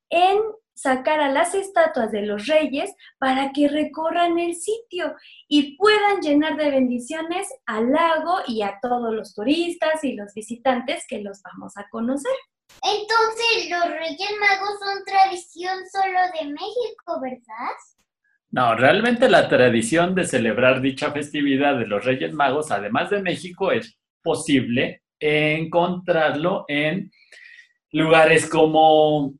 en 0.09 0.39
sacar 0.77 1.21
a 1.21 1.31
las 1.31 1.55
estatuas 1.55 2.13
de 2.13 2.23
los 2.23 2.47
reyes 2.47 2.95
para 3.19 3.51
que 3.53 3.67
recorran 3.69 4.39
el 4.39 4.55
sitio 4.55 5.15
y 5.49 5.77
puedan 5.77 6.21
llenar 6.21 6.57
de 6.57 6.71
bendiciones 6.71 7.49
al 7.65 7.91
lago 7.91 8.41
y 8.47 8.63
a 8.63 8.79
todos 8.83 9.13
los 9.15 9.35
turistas 9.35 10.05
y 10.05 10.15
los 10.15 10.35
visitantes 10.35 11.05
que 11.09 11.23
los 11.23 11.41
vamos 11.43 11.77
a 11.79 11.89
conocer. 11.89 12.35
Entonces, 12.83 13.71
los 13.71 13.91
Reyes 13.91 14.31
Magos 14.39 14.79
son 14.79 15.05
tradición 15.05 15.79
solo 15.91 16.19
de 16.39 16.47
México, 16.51 17.21
¿verdad? 17.23 17.75
No, 18.51 18.75
realmente 18.75 19.29
la 19.31 19.49
tradición 19.49 20.15
de 20.15 20.25
celebrar 20.25 20.81
dicha 20.83 21.11
festividad 21.11 21.79
de 21.79 21.87
los 21.87 22.05
Reyes 22.05 22.35
Magos, 22.35 22.71
además 22.71 23.09
de 23.11 23.23
México, 23.23 23.73
es 23.73 23.97
posible 24.23 25.03
encontrarlo 25.19 26.67
en 26.69 27.11
lugares 27.93 28.47
como 28.49 29.33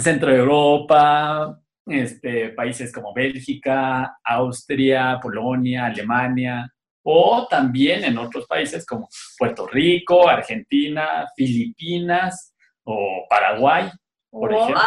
Centro 0.00 0.30
Europa, 0.34 1.58
este, 1.86 2.50
países 2.50 2.92
como 2.92 3.12
Bélgica, 3.14 4.18
Austria, 4.24 5.18
Polonia, 5.22 5.86
Alemania, 5.86 6.72
o 7.02 7.46
también 7.48 8.04
en 8.04 8.18
otros 8.18 8.46
países 8.46 8.84
como 8.86 9.08
Puerto 9.38 9.66
Rico, 9.66 10.28
Argentina, 10.28 11.26
Filipinas 11.36 12.54
o 12.84 13.24
Paraguay. 13.28 13.90
Por 14.30 14.52
ejemplo. 14.52 14.82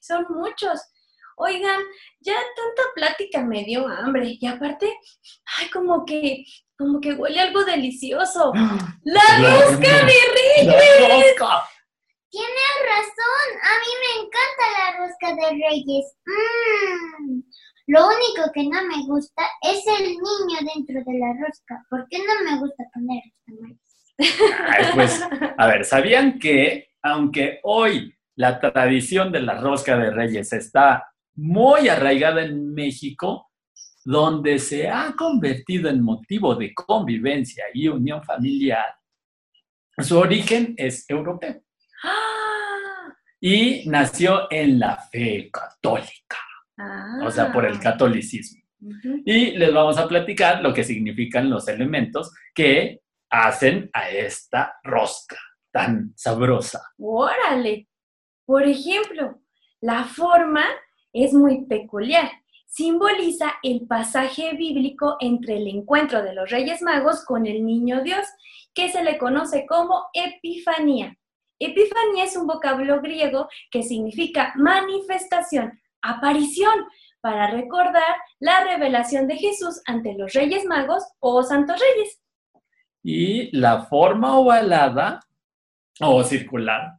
Son 0.00 0.24
muchos. 0.30 0.80
Oigan, 1.38 1.80
ya 2.20 2.32
tanta 2.32 2.82
plática 2.94 3.42
me 3.44 3.62
dio 3.64 3.86
hambre 3.86 4.38
y 4.40 4.46
aparte, 4.46 4.90
ay, 5.58 5.68
como 5.68 6.06
que, 6.06 6.44
como 6.78 6.98
que 6.98 7.12
huele 7.12 7.40
algo 7.40 7.62
delicioso. 7.64 8.52
¡La 9.04 9.20
La- 9.40 9.50
rosca 9.60 10.06
de 10.06 10.64
¡La 10.64 10.72
reyes! 10.72 11.36
rosca! 11.38 11.62
Tienes 12.36 12.76
razón, 12.84 13.46
a 13.62 13.72
mí 13.80 13.92
me 14.04 14.12
encanta 14.20 14.64
la 14.76 14.88
rosca 14.98 15.28
de 15.34 15.56
Reyes. 15.56 16.04
Mm. 16.26 17.40
Lo 17.86 18.08
único 18.08 18.52
que 18.52 18.64
no 18.64 18.84
me 18.84 19.06
gusta 19.06 19.42
es 19.62 19.82
el 19.86 20.08
niño 20.08 20.72
dentro 20.74 21.02
de 21.02 21.18
la 21.18 21.32
rosca. 21.40 21.82
¿Por 21.88 22.06
qué 22.10 22.18
no 22.18 22.50
me 22.50 22.58
gusta 22.60 22.84
poner 22.92 23.22
los 23.24 23.44
tamales? 23.46 24.94
Pues, 24.94 25.22
a 25.56 25.66
ver, 25.66 25.86
¿sabían 25.86 26.38
que 26.38 26.90
aunque 27.00 27.60
hoy 27.62 28.14
la 28.34 28.60
tradición 28.60 29.32
de 29.32 29.40
la 29.40 29.58
rosca 29.58 29.96
de 29.96 30.10
reyes 30.10 30.52
está 30.52 31.10
muy 31.36 31.88
arraigada 31.88 32.42
en 32.42 32.74
México, 32.74 33.50
donde 34.04 34.58
se 34.58 34.90
ha 34.90 35.14
convertido 35.16 35.88
en 35.88 36.02
motivo 36.02 36.54
de 36.54 36.74
convivencia 36.74 37.64
y 37.72 37.88
unión 37.88 38.22
familiar, 38.22 38.94
su 39.96 40.18
origen 40.18 40.74
es 40.76 41.08
europeo 41.08 41.65
¡Ah! 42.06 43.14
y 43.40 43.88
nació 43.88 44.50
en 44.50 44.78
la 44.78 44.96
fe 44.96 45.50
católica, 45.52 46.38
o 47.22 47.30
sea, 47.30 47.52
por 47.52 47.64
el 47.66 47.76
Ah. 47.76 47.80
catolicismo. 47.82 48.62
Y 49.24 49.52
les 49.52 49.72
vamos 49.74 49.98
a 49.98 50.06
platicar 50.08 50.62
lo 50.62 50.72
que 50.72 50.84
significan 50.84 51.50
los 51.50 51.66
elementos 51.68 52.32
que 52.54 53.00
hacen 53.30 53.90
a 53.92 54.08
esta 54.10 54.76
rosca 54.84 55.36
tan 55.72 56.12
sabrosa. 56.16 56.80
Órale. 56.98 57.88
Por 58.44 58.62
ejemplo, 58.64 59.40
la 59.80 60.04
forma 60.04 60.64
es 61.12 61.32
muy 61.34 61.64
peculiar. 61.66 62.30
Simboliza 62.66 63.54
el 63.62 63.86
pasaje 63.86 64.52
bíblico 64.54 65.16
entre 65.20 65.56
el 65.56 65.66
encuentro 65.68 66.22
de 66.22 66.34
los 66.34 66.50
Reyes 66.50 66.82
Magos 66.82 67.24
con 67.24 67.46
el 67.46 67.64
Niño 67.64 68.02
Dios, 68.02 68.26
que 68.74 68.88
se 68.90 69.02
le 69.02 69.18
conoce 69.18 69.66
como 69.66 70.06
Epifanía. 70.12 71.16
Epifanía 71.58 72.24
es 72.24 72.36
un 72.36 72.46
vocablo 72.46 73.00
griego 73.00 73.48
que 73.70 73.82
significa 73.82 74.52
manifestación, 74.56 75.80
aparición, 76.02 76.74
para 77.20 77.50
recordar 77.50 78.14
la 78.38 78.62
revelación 78.64 79.26
de 79.26 79.36
Jesús 79.36 79.82
ante 79.86 80.14
los 80.14 80.32
Reyes 80.32 80.64
Magos 80.64 81.02
o 81.18 81.42
Santos 81.42 81.80
Reyes. 81.80 82.22
Y 83.02 83.56
la 83.56 83.82
forma 83.86 84.38
ovalada 84.38 85.20
o 86.00 86.22
circular 86.22 86.98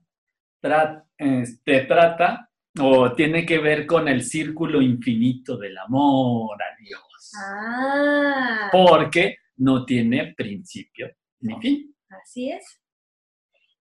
tra- 0.61 1.05
este, 1.17 1.81
trata 1.81 2.49
o 2.79 3.13
tiene 3.13 3.45
que 3.45 3.59
ver 3.59 3.85
con 3.85 4.07
el 4.07 4.23
círculo 4.23 4.81
infinito 4.81 5.55
del 5.57 5.77
amor 5.77 6.61
a 6.61 6.75
Dios. 6.77 7.31
Ah. 7.41 8.69
Porque 8.71 9.37
no 9.57 9.85
tiene 9.85 10.33
principio 10.35 11.09
ni 11.39 11.55
fin. 11.59 11.95
Así 12.09 12.51
es. 12.51 12.81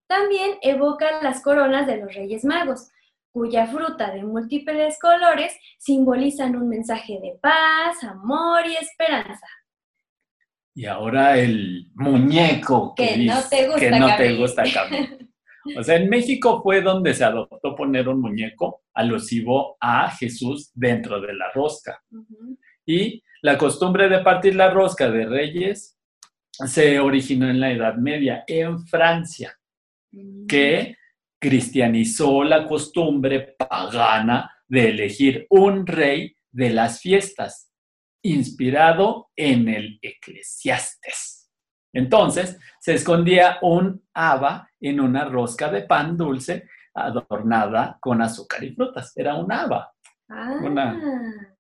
También 0.07 0.59
evoca 0.63 1.23
las 1.23 1.43
coronas 1.43 1.87
de 1.87 1.99
los 1.99 2.15
Reyes 2.15 2.45
Magos, 2.45 2.89
cuya 3.33 3.67
fruta 3.67 4.13
de 4.13 4.23
múltiples 4.23 4.99
colores 4.99 5.57
simbolizan 5.79 6.57
un 6.57 6.69
mensaje 6.69 7.19
de 7.21 7.39
paz, 7.41 8.03
amor 8.05 8.61
y 8.67 8.77
esperanza. 8.77 9.47
Y 10.75 10.87
ahora 10.87 11.39
el 11.39 11.91
muñeco 11.95 12.95
Que 12.95 13.17
no 13.19 13.37
dice- 13.37 13.49
te 13.51 13.67
gusta, 13.67 13.81
que 13.81 13.91
no 13.91 14.17
te 14.17 14.35
gusta. 14.37 14.65
O 15.77 15.83
sea, 15.83 15.97
en 15.97 16.09
México 16.09 16.63
fue 16.63 16.81
donde 16.81 17.13
se 17.13 17.25
adoptó 17.25 17.75
poner 17.75 18.09
un 18.09 18.21
muñeco 18.21 18.85
alusivo 18.95 19.77
a 19.81 20.09
Jesús 20.13 20.71
dentro 20.75 21.21
de 21.21 21.35
la 21.35 21.51
rosca. 21.53 22.01
Y 22.87 23.25
la 23.43 23.59
costumbre 23.59 24.09
de 24.09 24.21
partir 24.21 24.55
la 24.55 24.71
rosca 24.71 25.11
de 25.11 25.27
reyes 25.27 25.99
se 26.53 27.01
originó 27.01 27.51
en 27.51 27.59
la 27.59 27.73
Edad 27.73 27.97
Media, 27.97 28.45
en 28.47 28.79
Francia, 28.87 29.59
que 30.49 30.97
cristianizó 31.41 32.45
la 32.45 32.67
costumbre 32.67 33.55
pagana 33.59 34.51
de 34.67 34.89
elegir 34.91 35.47
un 35.51 35.87
rey 35.87 36.35
de 36.51 36.71
las 36.71 37.01
fiestas, 37.01 37.71
inspirado 38.23 39.31
en 39.37 39.69
el 39.69 39.99
Eclesiastes. 40.03 41.51
Entonces, 41.93 42.59
se 42.81 42.95
escondía 42.95 43.59
un 43.63 44.03
haba 44.15 44.69
en 44.81 45.01
una 45.01 45.25
rosca 45.25 45.71
de 45.71 45.83
pan 45.83 46.17
dulce 46.17 46.69
adornada 46.95 47.99
con 48.01 48.21
azúcar 48.23 48.65
y 48.65 48.75
frutas. 48.75 49.17
Era 49.17 49.35
un 49.35 49.53
haba. 49.53 49.93
Ah. 50.29 50.59
Una- 50.63 51.56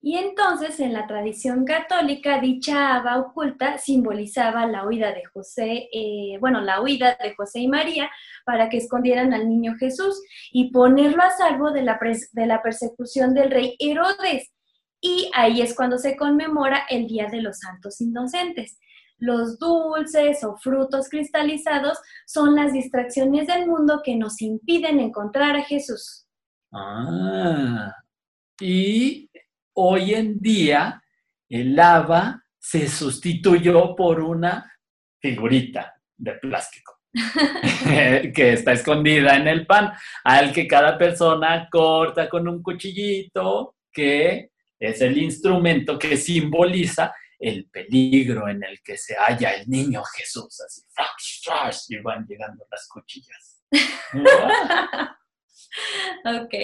Y 0.00 0.16
entonces 0.16 0.78
en 0.78 0.92
la 0.92 1.08
tradición 1.08 1.64
católica 1.64 2.40
dicha 2.40 2.94
haba 2.94 3.18
oculta 3.18 3.78
simbolizaba 3.78 4.64
la 4.66 4.86
huida 4.86 5.12
de 5.12 5.24
José, 5.24 5.88
eh, 5.92 6.38
bueno, 6.40 6.60
la 6.60 6.80
huida 6.80 7.18
de 7.20 7.34
José 7.34 7.60
y 7.60 7.68
María 7.68 8.08
para 8.44 8.68
que 8.68 8.76
escondieran 8.76 9.34
al 9.34 9.48
niño 9.48 9.74
Jesús 9.78 10.22
y 10.52 10.70
ponerlo 10.70 11.22
a 11.22 11.30
salvo 11.30 11.72
de 11.72 11.82
la, 11.82 11.98
de 12.32 12.46
la 12.46 12.62
persecución 12.62 13.34
del 13.34 13.50
rey 13.50 13.76
Herodes. 13.80 14.52
Y 15.00 15.30
ahí 15.34 15.62
es 15.62 15.74
cuando 15.74 15.98
se 15.98 16.16
conmemora 16.16 16.84
el 16.88 17.08
Día 17.08 17.26
de 17.26 17.42
los 17.42 17.58
Santos 17.58 18.00
Inocentes. 18.00 18.78
Los 19.18 19.58
dulces 19.58 20.44
o 20.44 20.56
frutos 20.56 21.08
cristalizados 21.08 21.98
son 22.24 22.54
las 22.54 22.72
distracciones 22.72 23.48
del 23.48 23.66
mundo 23.66 24.00
que 24.04 24.14
nos 24.14 24.40
impiden 24.40 25.00
encontrar 25.00 25.56
a 25.56 25.64
Jesús. 25.64 26.26
Ah, 26.72 27.92
y 28.60 29.27
hoy 29.80 30.14
en 30.14 30.38
día 30.40 31.00
el 31.48 31.78
haba 31.78 32.42
se 32.58 32.88
sustituyó 32.88 33.94
por 33.94 34.20
una 34.20 34.70
figurita 35.20 35.94
de 36.16 36.32
plástico 36.34 36.98
que 38.34 38.52
está 38.52 38.72
escondida 38.72 39.36
en 39.36 39.46
el 39.46 39.66
pan, 39.66 39.92
al 40.24 40.52
que 40.52 40.66
cada 40.66 40.98
persona 40.98 41.68
corta 41.70 42.28
con 42.28 42.48
un 42.48 42.62
cuchillito, 42.62 43.76
que 43.92 44.50
es 44.78 45.00
el 45.00 45.16
instrumento 45.16 45.98
que 45.98 46.16
simboliza 46.16 47.14
el 47.38 47.68
peligro 47.70 48.48
en 48.48 48.64
el 48.64 48.82
que 48.82 48.96
se 48.96 49.14
halla 49.14 49.54
el 49.54 49.68
niño 49.68 50.02
Jesús, 50.16 50.60
así, 50.60 50.82
y 51.94 51.98
van 52.00 52.26
llegando 52.26 52.64
las 52.70 52.88
cuchillas. 52.88 53.62
Ok. 56.24 56.54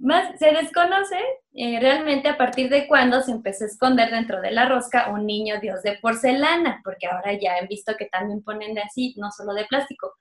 Más 0.00 0.38
se 0.38 0.50
desconoce 0.52 1.18
eh, 1.52 1.78
realmente 1.78 2.28
a 2.28 2.38
partir 2.38 2.70
de 2.70 2.88
cuándo 2.88 3.20
se 3.20 3.32
empezó 3.32 3.64
a 3.64 3.66
esconder 3.68 4.10
dentro 4.10 4.40
de 4.40 4.50
la 4.50 4.66
rosca 4.66 5.10
un 5.10 5.26
niño 5.26 5.60
dios 5.60 5.82
de 5.82 5.98
porcelana, 6.00 6.80
porque 6.82 7.06
ahora 7.06 7.38
ya 7.38 7.56
han 7.60 7.68
visto 7.68 7.94
que 7.98 8.06
también 8.06 8.42
ponen 8.42 8.74
de 8.74 8.80
así, 8.80 9.14
no 9.18 9.30
solo 9.30 9.52
de 9.52 9.66
plástico. 9.66 10.14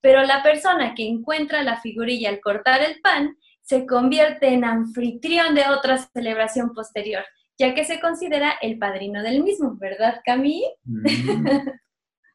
Pero 0.00 0.22
la 0.22 0.42
persona 0.42 0.94
que 0.94 1.06
encuentra 1.06 1.62
la 1.62 1.80
figurilla 1.80 2.28
al 2.28 2.40
cortar 2.40 2.82
el 2.82 3.00
pan 3.00 3.36
se 3.62 3.86
convierte 3.86 4.48
en 4.48 4.64
anfitrión 4.64 5.54
de 5.54 5.64
otra 5.68 5.98
celebración 5.98 6.74
posterior, 6.74 7.24
ya 7.56 7.72
que 7.74 7.84
se 7.84 8.00
considera 8.00 8.54
el 8.60 8.78
padrino 8.78 9.22
del 9.22 9.44
mismo, 9.44 9.76
¿verdad, 9.78 10.20
Camille? 10.24 10.74
Mm. 10.84 11.04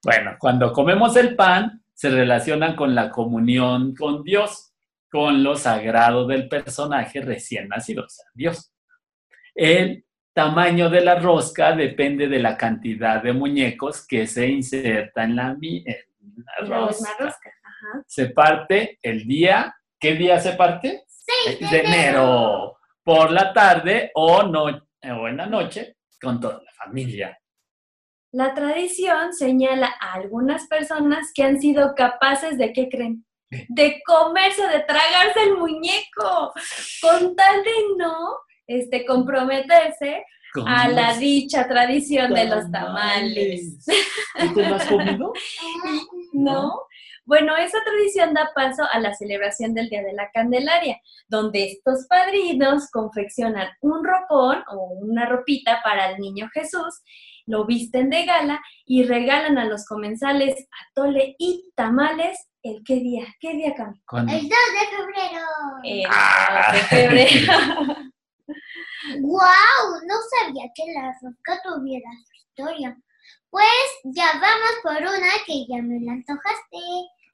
Bueno, 0.06 0.36
cuando 0.38 0.72
comemos 0.72 1.16
el 1.16 1.36
pan, 1.36 1.84
se 1.96 2.12
relacionan 2.12 2.76
con 2.76 2.94
la 2.94 3.10
comunión 3.10 3.96
con 3.96 4.22
Dios, 4.22 4.75
con 5.16 5.44
lo 5.44 5.56
sagrado 5.56 6.28
del 6.28 6.50
personaje 6.50 7.22
recién 7.22 7.70
nacido, 7.70 8.04
o 8.04 8.10
sea, 8.10 8.26
Dios. 8.34 8.74
El 9.56 10.04
tamaño 10.34 10.90
de 10.90 11.00
la 11.00 11.16
rosca 11.16 11.74
depende 11.74 12.28
de 12.28 12.40
la 12.40 12.58
cantidad 12.58 13.24
de 13.24 13.32
muñecos 13.32 14.06
que 14.06 14.28
se 14.28 14.46
inserta 14.46 15.24
en 15.24 15.38
la, 15.38 15.56
en 15.62 15.86
la 16.60 16.68
rosca. 16.68 17.30
Ajá. 17.30 18.04
Se 18.06 18.26
parte 18.32 19.00
el 19.02 19.26
día, 19.26 19.74
¿qué 19.98 20.16
día 20.16 20.38
se 20.38 20.52
parte? 20.52 21.06
6 21.08 21.72
de 21.72 21.80
enero 21.80 22.78
por 23.02 23.32
la 23.32 23.54
tarde 23.54 24.12
o, 24.16 24.44
no, 24.44 24.66
o 24.66 25.28
en 25.30 25.38
la 25.38 25.46
noche 25.46 25.96
con 26.22 26.42
toda 26.42 26.62
la 26.62 26.74
familia. 26.74 27.40
La 28.34 28.54
tradición 28.54 29.32
señala 29.32 29.96
a 30.02 30.16
algunas 30.16 30.68
personas 30.68 31.32
que 31.34 31.44
han 31.44 31.62
sido 31.62 31.96
capaces 31.96 32.58
de, 32.58 32.74
¿qué 32.74 32.90
creen? 32.90 33.26
De 33.50 34.02
comerse, 34.06 34.68
de 34.68 34.80
tragarse 34.82 35.44
el 35.44 35.58
muñeco, 35.58 36.54
con 37.02 37.36
tal 37.36 37.64
de 37.64 37.72
no 37.98 38.38
este, 38.68 39.06
comprometerse 39.06 40.26
a 40.66 40.88
la 40.88 41.18
dicha 41.18 41.68
tradición 41.68 42.34
de 42.34 42.46
los 42.46 42.72
tamales. 42.72 43.86
¿Tú 44.40 44.54
te 44.54 44.70
lo 44.70 44.76
has 44.76 44.86
comido? 44.88 45.34
¿No? 46.34 46.74
Bueno, 47.26 47.58
esa 47.58 47.80
tradición 47.84 48.34
da 48.36 48.52
paso 48.54 48.84
a 48.92 49.00
la 49.00 49.14
celebración 49.16 49.74
del 49.74 49.90
Día 49.90 50.04
de 50.04 50.14
la 50.14 50.30
Candelaria, 50.32 51.02
donde 51.28 51.66
estos 51.66 52.06
padrinos 52.08 52.92
confeccionan 52.92 53.70
un 53.82 54.06
ropón 54.06 54.64
o 54.72 54.94
una 55.02 55.26
ropita 55.26 55.82
para 55.84 56.12
el 56.12 56.20
niño 56.20 56.50
Jesús, 56.54 57.02
lo 57.48 57.66
visten 57.66 58.10
de 58.12 58.26
gala 58.26 58.62
y 58.86 59.04
regalan 59.04 59.58
a 59.58 59.66
los 59.66 59.86
comensales 59.86 60.68
atole 60.88 61.36
y 61.40 61.72
tamales. 61.76 62.38
¿El 62.68 62.82
qué 62.84 62.96
día? 62.96 63.26
¿Qué 63.40 63.54
día, 63.54 63.76
Cami? 63.76 64.02
Cuando- 64.08 64.34
El 64.34 64.42
2 64.42 64.50
de 64.50 64.98
febrero. 64.98 65.46
El 65.84 66.04
Ah. 66.10 66.72
2 66.72 66.74
de 66.74 66.80
febrero. 66.98 67.54
¡Wow! 69.22 70.02
No 70.08 70.16
sabía 70.40 70.64
que 70.74 70.84
la 70.94 71.16
rosca 71.22 71.62
tuviera 71.64 72.10
su 72.28 72.34
historia. 72.34 72.98
Pues 73.52 73.66
ya 74.06 74.32
vamos 74.42 74.72
por 74.82 74.98
una 74.98 75.30
que 75.46 75.66
ya 75.70 75.80
me 75.82 76.00
la 76.02 76.14
antojaste. 76.14 76.78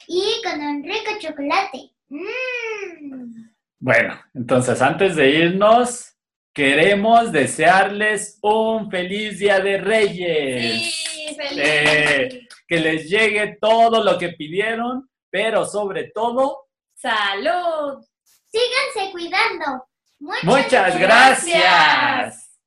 Y 0.07 0.41
con 0.43 0.59
un 0.61 0.83
rico 0.83 1.11
chocolate. 1.19 1.91
Mmm. 2.09 3.51
Bueno, 3.79 4.19
entonces 4.33 4.81
antes 4.81 5.15
de 5.15 5.29
irnos, 5.29 6.13
queremos 6.53 7.31
desearles 7.31 8.37
un 8.41 8.91
feliz 8.91 9.39
Día 9.39 9.59
de 9.61 9.77
Reyes. 9.77 10.93
Sí, 10.93 11.35
feliz. 11.35 11.63
Eh, 11.65 12.47
que 12.67 12.79
les 12.79 13.09
llegue 13.09 13.57
todo 13.61 14.03
lo 14.03 14.17
que 14.17 14.29
pidieron, 14.29 15.09
pero 15.31 15.65
sobre 15.65 16.11
todo, 16.13 16.67
¡Salud! 17.01 18.05
Síganse 18.45 19.11
cuidando. 19.11 19.87
Muchas, 20.19 20.43
muchas 20.43 20.99
gracias. 20.99 22.59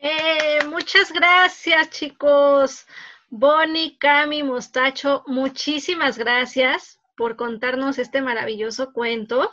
Eh, 0.00 0.64
muchas 0.66 1.12
gracias, 1.12 1.90
chicos. 1.90 2.86
Bonnie, 3.28 3.96
Cami, 3.98 4.42
Mostacho, 4.42 5.22
muchísimas 5.28 6.18
gracias 6.18 6.98
por 7.16 7.36
contarnos 7.36 8.00
este 8.00 8.22
maravilloso 8.22 8.92
cuento 8.92 9.52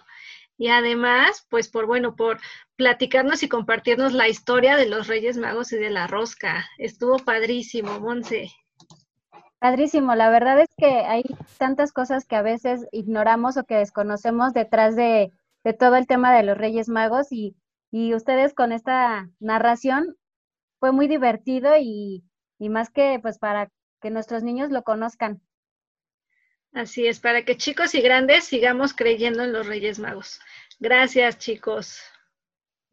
y 0.57 0.69
además, 0.69 1.45
pues 1.47 1.67
por 1.69 1.85
bueno, 1.85 2.15
por 2.15 2.39
platicarnos 2.75 3.43
y 3.43 3.49
compartirnos 3.49 4.13
la 4.13 4.29
historia 4.29 4.77
de 4.77 4.89
los 4.89 5.05
Reyes 5.05 5.37
Magos 5.37 5.71
y 5.73 5.77
de 5.77 5.91
la 5.91 6.07
rosca. 6.07 6.67
Estuvo 6.79 7.17
padrísimo, 7.19 7.99
Monse. 7.99 8.51
Padrísimo, 9.59 10.13
la 10.13 10.29
verdad 10.29 10.59
es 10.61 10.69
que 10.77 10.85
hay 10.85 11.23
tantas 11.57 11.91
cosas 11.91 12.25
que 12.25 12.35
a 12.35 12.43
veces 12.43 12.85
ignoramos 12.91 13.57
o 13.57 13.63
que 13.63 13.75
desconocemos 13.75 14.53
detrás 14.53 14.95
de, 14.95 15.31
de 15.63 15.73
todo 15.73 15.95
el 15.95 16.05
tema 16.05 16.35
de 16.35 16.43
los 16.43 16.57
Reyes 16.57 16.89
Magos 16.89 17.31
y, 17.31 17.55
y 17.91 18.13
ustedes 18.13 18.53
con 18.53 18.71
esta 18.71 19.29
narración 19.39 20.15
fue 20.79 20.91
muy 20.91 21.07
divertido 21.07 21.71
y, 21.79 22.23
y 22.59 22.69
más 22.69 22.91
que 22.91 23.19
pues 23.21 23.39
para 23.39 23.69
que 23.99 24.11
nuestros 24.11 24.43
niños 24.43 24.69
lo 24.69 24.83
conozcan. 24.83 25.41
Así 26.73 27.07
es, 27.07 27.19
para 27.19 27.43
que 27.43 27.57
chicos 27.57 27.95
y 27.95 28.01
grandes 28.01 28.43
sigamos 28.43 28.93
creyendo 28.93 29.43
en 29.43 29.53
los 29.53 29.65
Reyes 29.65 29.97
Magos. 29.97 30.39
Gracias, 30.79 31.39
chicos. 31.39 31.99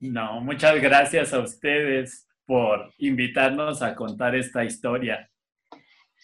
No, 0.01 0.41
muchas 0.41 0.81
gracias 0.81 1.35
a 1.35 1.41
ustedes 1.41 2.27
por 2.47 2.91
invitarnos 2.97 3.83
a 3.83 3.95
contar 3.95 4.35
esta 4.35 4.65
historia. 4.65 5.31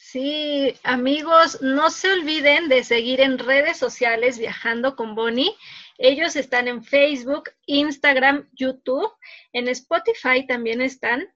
Sí, 0.02 0.74
amigos, 0.82 1.60
no 1.60 1.90
se 1.90 2.10
olviden 2.10 2.68
de 2.68 2.82
seguir 2.84 3.20
en 3.20 3.38
redes 3.38 3.76
sociales 3.76 4.38
Viajando 4.38 4.96
con 4.96 5.14
Bonnie. 5.14 5.54
Ellos 5.98 6.36
están 6.36 6.68
en 6.68 6.82
Facebook, 6.82 7.50
Instagram, 7.66 8.48
YouTube, 8.52 9.12
en 9.52 9.68
Spotify 9.68 10.46
también 10.46 10.80
están. 10.80 11.28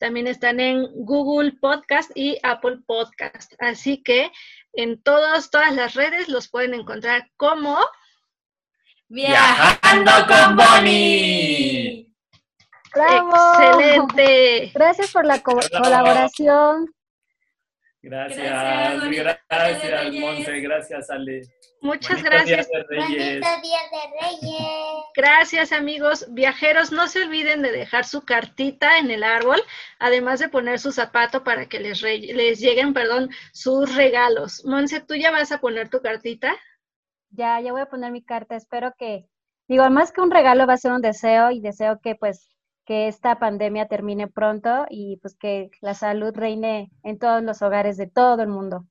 también 0.00 0.26
están 0.26 0.58
en 0.60 0.86
Google 1.04 1.52
Podcast 1.52 2.10
y 2.16 2.36
Apple 2.42 2.78
Podcast. 2.84 3.54
Así 3.60 4.02
que 4.02 4.30
en 4.74 5.00
todas, 5.02 5.50
todas 5.50 5.74
las 5.74 5.94
redes 5.94 6.28
los 6.28 6.48
pueden 6.48 6.74
encontrar 6.74 7.30
como 7.36 7.78
Viajando 9.08 10.10
con 10.26 10.56
Bonnie. 10.56 12.12
¡Bravo! 12.92 13.32
Excelente. 13.62 14.72
Gracias 14.74 15.12
por 15.12 15.24
la 15.24 15.40
co- 15.42 15.54
Bravo. 15.54 15.84
colaboración. 15.84 16.92
Gracias, 18.02 19.04
Gracias. 19.48 20.14
Monse, 20.14 20.60
gracias, 20.60 21.10
Ale. 21.10 21.42
Muchas 21.82 22.16
Bonito 22.22 22.30
gracias. 22.30 22.68
Día 22.68 22.78
de 22.78 22.84
Reyes. 22.88 23.40
Bonito 23.40 23.62
Día 23.62 23.78
de 23.90 24.20
Reyes. 24.26 25.04
Gracias 25.16 25.72
amigos 25.72 26.26
viajeros. 26.30 26.92
No 26.92 27.08
se 27.08 27.22
olviden 27.22 27.60
de 27.62 27.72
dejar 27.72 28.04
su 28.04 28.22
cartita 28.24 28.98
en 28.98 29.10
el 29.10 29.22
árbol, 29.22 29.60
además 29.98 30.40
de 30.40 30.48
poner 30.48 30.78
su 30.78 30.92
zapato 30.92 31.44
para 31.44 31.66
que 31.66 31.78
les, 31.80 32.00
re- 32.00 32.18
les 32.18 32.58
lleguen, 32.60 32.94
perdón, 32.94 33.30
sus 33.52 33.94
regalos. 33.94 34.64
Monse, 34.64 35.00
¿tú 35.00 35.14
ya 35.14 35.30
vas 35.30 35.52
a 35.52 35.58
poner 35.60 35.88
tu 35.90 36.00
cartita? 36.00 36.54
Ya, 37.30 37.60
ya 37.60 37.72
voy 37.72 37.82
a 37.82 37.86
poner 37.86 38.12
mi 38.12 38.24
carta. 38.24 38.56
Espero 38.56 38.94
que, 38.98 39.26
digo, 39.68 39.88
más 39.90 40.10
que 40.12 40.20
un 40.20 40.30
regalo 40.30 40.66
va 40.66 40.72
a 40.74 40.78
ser 40.78 40.92
un 40.92 41.02
deseo 41.02 41.50
y 41.50 41.60
deseo 41.60 42.00
que 42.02 42.14
pues 42.14 42.49
que 42.90 43.06
esta 43.06 43.38
pandemia 43.38 43.86
termine 43.86 44.26
pronto 44.26 44.84
y 44.90 45.18
pues 45.18 45.36
que 45.36 45.70
la 45.80 45.94
salud 45.94 46.34
reine 46.34 46.90
en 47.04 47.20
todos 47.20 47.40
los 47.40 47.62
hogares 47.62 47.96
de 47.96 48.08
todo 48.08 48.42
el 48.42 48.48
mundo. 48.48 48.84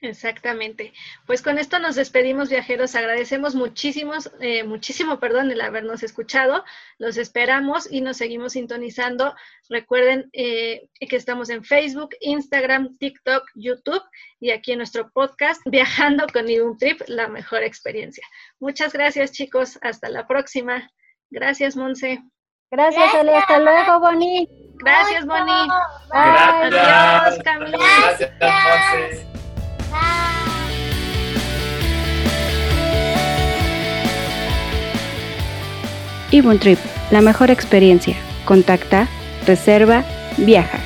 Exactamente. 0.00 0.94
Pues 1.26 1.42
con 1.42 1.58
esto 1.58 1.78
nos 1.78 1.96
despedimos, 1.96 2.48
viajeros. 2.48 2.94
Agradecemos 2.94 3.54
muchísimos, 3.54 4.32
eh, 4.40 4.64
muchísimo, 4.64 5.20
perdón, 5.20 5.50
el 5.50 5.60
habernos 5.60 6.02
escuchado. 6.02 6.64
Los 6.96 7.18
esperamos 7.18 7.86
y 7.92 8.00
nos 8.00 8.16
seguimos 8.16 8.54
sintonizando. 8.54 9.34
Recuerden 9.68 10.30
eh, 10.32 10.88
que 10.98 11.16
estamos 11.16 11.50
en 11.50 11.64
Facebook, 11.64 12.14
Instagram, 12.20 12.96
TikTok, 12.96 13.44
YouTube 13.54 14.02
y 14.40 14.52
aquí 14.52 14.72
en 14.72 14.78
nuestro 14.78 15.10
podcast 15.10 15.60
Viajando 15.66 16.26
con 16.32 16.46
un 16.46 16.78
Trip, 16.78 17.02
la 17.08 17.28
mejor 17.28 17.62
experiencia. 17.62 18.26
Muchas 18.58 18.94
gracias, 18.94 19.32
chicos. 19.32 19.78
Hasta 19.82 20.08
la 20.08 20.26
próxima. 20.26 20.90
Gracias, 21.28 21.76
Monse. 21.76 22.22
Gracias, 22.72 23.14
Ale. 23.14 23.36
Hasta 23.36 23.58
luego, 23.58 24.00
Bonnie. 24.00 24.48
Gracias, 24.76 25.26
Bonnie. 25.26 25.68
Bye. 26.10 26.20
Adiós, 26.20 26.70
Gracias. 26.72 27.44
Camila. 27.44 27.78
Gracias, 27.78 28.30
Monse. 28.40 29.26
Bye. 29.90 29.98
Ibun 36.30 36.58
Trip, 36.58 36.78
la 37.10 37.20
mejor 37.20 37.50
experiencia. 37.50 38.16
Contacta, 38.46 39.06
reserva, 39.46 40.02
viaja. 40.38 40.78